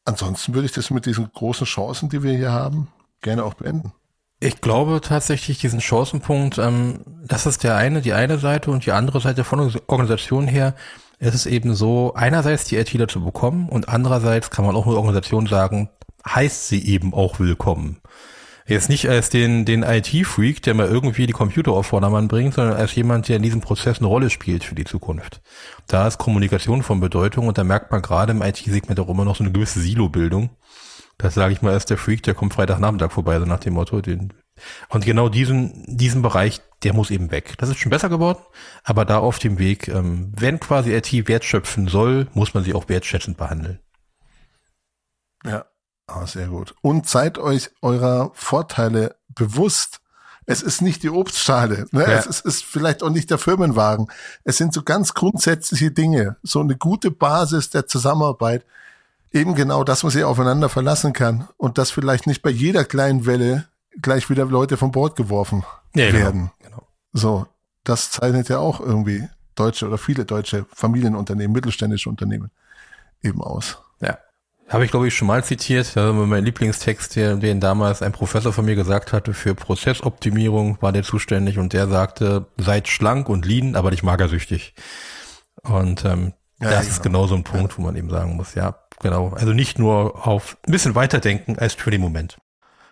Ansonsten 0.03 0.53
würde 0.53 0.65
ich 0.65 0.73
das 0.73 0.89
mit 0.89 1.05
diesen 1.05 1.31
großen 1.31 1.65
Chancen, 1.65 2.09
die 2.09 2.23
wir 2.23 2.35
hier 2.35 2.51
haben, 2.51 2.87
gerne 3.21 3.43
auch 3.43 3.53
beenden. 3.53 3.93
Ich 4.39 4.61
glaube 4.61 5.01
tatsächlich 5.01 5.57
diesen 5.57 5.81
Chancenpunkt, 5.81 6.59
ähm, 6.59 6.99
das 7.25 7.47
ist 7.47 7.63
der 7.63 7.75
eine, 7.75 8.01
die 8.01 8.13
eine 8.13 8.37
Seite 8.37 8.69
und 8.69 8.85
die 8.85 8.91
andere 8.91 9.19
Seite 9.19 9.43
von 9.43 9.73
Organisation 9.87 10.47
her, 10.47 10.75
ist 11.19 11.33
es 11.33 11.45
eben 11.47 11.73
so, 11.73 12.13
einerseits 12.13 12.65
die 12.65 12.75
ITler 12.75 13.07
zu 13.07 13.23
bekommen 13.23 13.67
und 13.67 13.89
andererseits 13.89 14.51
kann 14.51 14.65
man 14.65 14.75
auch 14.75 14.85
eine 14.85 14.95
Organisation 14.95 15.47
sagen, 15.47 15.89
heißt 16.27 16.67
sie 16.67 16.85
eben 16.85 17.15
auch 17.15 17.39
willkommen. 17.39 17.99
Jetzt 18.67 18.89
nicht 18.89 19.09
als 19.09 19.29
den, 19.29 19.65
den 19.65 19.81
IT-Freak, 19.81 20.61
der 20.61 20.73
mal 20.73 20.87
irgendwie 20.87 21.25
die 21.25 21.33
Computer 21.33 21.71
auf 21.71 21.87
Vordermann 21.87 22.27
bringt, 22.27 22.53
sondern 22.53 22.75
als 22.75 22.93
jemand, 22.93 23.29
der 23.29 23.37
in 23.37 23.43
diesem 23.43 23.61
Prozess 23.61 23.99
eine 23.99 24.07
Rolle 24.07 24.29
spielt 24.29 24.65
für 24.65 24.75
die 24.75 24.83
Zukunft. 24.83 25.41
Da 25.87 26.05
ist 26.05 26.17
Kommunikation 26.17 26.83
von 26.83 26.99
Bedeutung 26.99 27.47
und 27.47 27.57
da 27.57 27.63
merkt 27.63 27.91
man 27.91 28.01
gerade 28.01 28.33
im 28.33 28.41
IT-Segment 28.41 28.99
auch 28.99 29.07
immer 29.07 29.23
noch 29.23 29.37
so 29.37 29.43
eine 29.43 29.53
gewisse 29.53 29.79
Silo-Bildung. 29.79 30.49
Das 31.17 31.33
sage 31.33 31.53
ich 31.53 31.61
mal, 31.61 31.75
ist 31.75 31.89
der 31.89 31.97
Freak, 31.97 32.23
der 32.23 32.35
kommt 32.35 32.53
Freitagnachmittag 32.53 33.11
vorbei, 33.11 33.39
so 33.39 33.45
nach 33.45 33.59
dem 33.59 33.73
Motto. 33.73 34.01
Den, 34.01 34.33
und 34.89 35.05
genau 35.05 35.29
diesen, 35.29 35.83
diesen 35.87 36.21
Bereich, 36.21 36.61
der 36.83 36.93
muss 36.93 37.09
eben 37.09 37.31
weg. 37.31 37.55
Das 37.57 37.69
ist 37.69 37.79
schon 37.79 37.89
besser 37.89 38.09
geworden, 38.09 38.39
aber 38.83 39.03
da 39.03 39.17
auf 39.17 39.39
dem 39.39 39.57
Weg, 39.57 39.87
ähm, 39.87 40.31
wenn 40.35 40.59
quasi 40.59 40.93
IT 40.93 41.27
wertschöpfen 41.27 41.87
soll, 41.87 42.27
muss 42.33 42.53
man 42.53 42.63
sie 42.63 42.73
auch 42.73 42.87
wertschätzend 42.87 43.37
behandeln. 43.37 43.79
Ja, 45.43 45.65
oh, 46.07 46.25
sehr 46.25 46.47
gut. 46.47 46.75
Und 46.81 47.07
seid 47.07 47.39
euch 47.39 47.71
eurer 47.81 48.31
Vorteile 48.33 49.15
bewusst. 49.29 50.01
Es 50.45 50.61
ist 50.61 50.81
nicht 50.81 51.03
die 51.03 51.09
Obstschale, 51.09 51.87
ne? 51.91 52.03
Ja. 52.03 52.19
es 52.19 52.25
ist, 52.27 52.45
ist 52.45 52.63
vielleicht 52.63 53.03
auch 53.03 53.09
nicht 53.09 53.29
der 53.31 53.37
Firmenwagen. 53.37 54.07
Es 54.43 54.57
sind 54.57 54.73
so 54.73 54.83
ganz 54.83 55.13
grundsätzliche 55.13 55.91
Dinge, 55.91 56.37
so 56.43 56.61
eine 56.61 56.77
gute 56.77 57.11
Basis 57.11 57.69
der 57.69 57.87
Zusammenarbeit 57.87 58.65
eben 59.37 59.55
genau, 59.55 59.83
dass 59.83 60.03
man 60.03 60.11
sich 60.11 60.23
aufeinander 60.23 60.69
verlassen 60.69 61.13
kann 61.13 61.47
und 61.57 61.77
dass 61.77 61.91
vielleicht 61.91 62.27
nicht 62.27 62.41
bei 62.41 62.49
jeder 62.49 62.83
kleinen 62.83 63.25
Welle 63.25 63.65
gleich 64.01 64.29
wieder 64.29 64.45
Leute 64.45 64.77
vom 64.77 64.91
Bord 64.91 65.15
geworfen 65.15 65.63
ja, 65.95 66.07
genau, 66.07 66.19
werden. 66.19 66.51
Genau, 66.59 66.75
genau. 66.75 66.87
So, 67.13 67.47
das 67.83 68.11
zeichnet 68.11 68.49
ja 68.49 68.59
auch 68.59 68.79
irgendwie 68.79 69.27
deutsche 69.55 69.87
oder 69.87 69.97
viele 69.97 70.25
deutsche 70.25 70.65
Familienunternehmen, 70.73 71.53
mittelständische 71.53 72.09
Unternehmen 72.09 72.51
eben 73.23 73.41
aus. 73.41 73.77
Ja. 74.01 74.17
Habe 74.67 74.83
ich, 74.83 74.91
glaube 74.91 75.07
ich, 75.07 75.15
schon 75.15 75.27
mal 75.27 75.43
zitiert. 75.43 75.95
Mein 75.95 76.43
Lieblingstext, 76.43 77.15
den 77.15 77.59
damals 77.61 78.01
ein 78.01 78.11
Professor 78.11 78.51
von 78.51 78.65
mir 78.65 78.75
gesagt 78.75 79.13
hatte, 79.13 79.33
für 79.33 79.55
Prozessoptimierung 79.55 80.77
war 80.81 80.91
der 80.91 81.03
zuständig 81.03 81.57
und 81.57 81.71
der 81.71 81.87
sagte, 81.87 82.47
seid 82.57 82.89
schlank 82.89 83.29
und 83.29 83.45
lean, 83.45 83.75
aber 83.75 83.91
nicht 83.91 84.03
magersüchtig. 84.03 84.75
Und 85.63 86.03
ähm, 86.03 86.33
ja, 86.61 86.69
das 86.69 86.79
genau. 86.79 86.91
ist 86.91 87.03
genau 87.03 87.27
so 87.27 87.35
ein 87.35 87.43
Punkt, 87.43 87.73
ja. 87.73 87.77
wo 87.77 87.81
man 87.83 87.95
eben 87.95 88.09
sagen 88.09 88.35
muss, 88.35 88.55
ja, 88.55 88.75
genau. 89.01 89.29
Also 89.29 89.53
nicht 89.53 89.79
nur 89.79 90.27
auf 90.27 90.57
ein 90.67 90.71
bisschen 90.71 90.95
weiterdenken 90.95 91.57
als 91.59 91.73
für 91.73 91.91
den 91.91 92.01
Moment. 92.01 92.37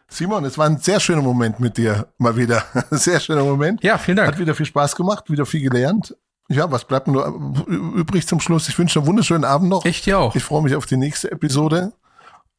Simon, 0.08 0.45
es 0.45 0.58
war 0.58 0.67
ein 0.67 0.78
sehr 0.78 0.99
schöner 0.99 1.21
Moment 1.21 1.60
mit 1.60 1.78
dir, 1.78 2.08
mal 2.19 2.38
wieder. 2.38 2.63
Sehr 2.91 3.19
schöner 3.19 3.43
Moment. 3.43 3.84
Ja, 3.84 3.97
vielen 3.97 4.17
Dank. 4.17 4.28
Hat 4.28 4.39
wieder 4.39 4.54
viel 4.54 4.67
Spaß 4.67 4.95
gemacht, 4.95 5.32
wieder 5.32 5.47
viel 5.47 5.62
gelernt. 5.62 6.15
Ja, 6.47 6.71
was 6.71 6.86
bleibt 6.86 7.08
nur 7.08 7.25
übrig 7.67 8.28
zum 8.28 8.39
Schluss? 8.39 8.69
Ich 8.69 8.78
wünsche 8.78 8.99
einen 8.99 9.08
wunderschönen 9.08 9.43
Abend 9.43 9.69
noch. 9.69 9.84
Ich 9.84 10.04
dir 10.04 10.19
auch. 10.19 10.36
Ich 10.36 10.43
freue 10.43 10.62
mich 10.62 10.75
auf 10.75 10.86
die 10.86 10.97
nächste 10.97 11.32
Episode. 11.32 11.93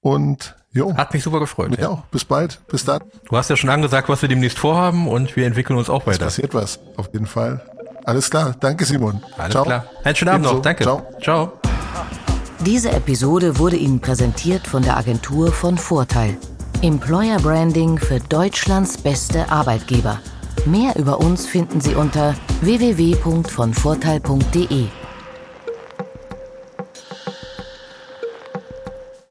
Und 0.00 0.56
jo. 0.72 0.96
Hat 0.96 1.14
mich 1.14 1.22
super 1.22 1.38
gefreut. 1.38 1.70
Mich 1.70 1.80
ja. 1.80 1.90
auch. 1.90 2.02
Bis 2.06 2.24
bald. 2.24 2.60
Bis 2.66 2.84
dann. 2.84 3.02
Du 3.28 3.36
hast 3.36 3.48
ja 3.48 3.56
schon 3.56 3.70
angesagt, 3.70 4.08
was 4.08 4.22
wir 4.22 4.28
demnächst 4.28 4.58
vorhaben 4.58 5.06
und 5.06 5.36
wir 5.36 5.46
entwickeln 5.46 5.78
uns 5.78 5.88
auch 5.88 6.06
weiter. 6.06 6.26
Es 6.26 6.34
passiert 6.34 6.52
was, 6.52 6.80
auf 6.96 7.10
jeden 7.12 7.26
Fall. 7.26 7.64
Alles 8.06 8.30
klar. 8.30 8.54
Danke, 8.60 8.84
Simon. 8.84 9.20
Alles 9.36 9.52
Ciao. 9.52 9.64
klar. 9.64 9.84
Einen 10.04 10.16
schönen 10.16 10.28
Abend 10.30 10.46
noch. 10.46 10.62
Danke. 10.62 10.84
Ciao. 10.84 11.02
Ciao. 11.20 11.52
Diese 12.60 12.92
Episode 12.92 13.58
wurde 13.58 13.76
Ihnen 13.76 14.00
präsentiert 14.00 14.66
von 14.66 14.82
der 14.82 14.96
Agentur 14.96 15.52
von 15.52 15.76
Vorteil. 15.76 16.38
Employer 16.82 17.38
Branding 17.38 17.98
für 17.98 18.20
Deutschlands 18.20 18.96
beste 18.96 19.50
Arbeitgeber. 19.50 20.20
Mehr 20.66 20.94
über 20.96 21.18
uns 21.20 21.46
finden 21.46 21.80
Sie 21.80 21.94
unter 21.94 22.34
www.vonvorteil.de. 22.60 24.86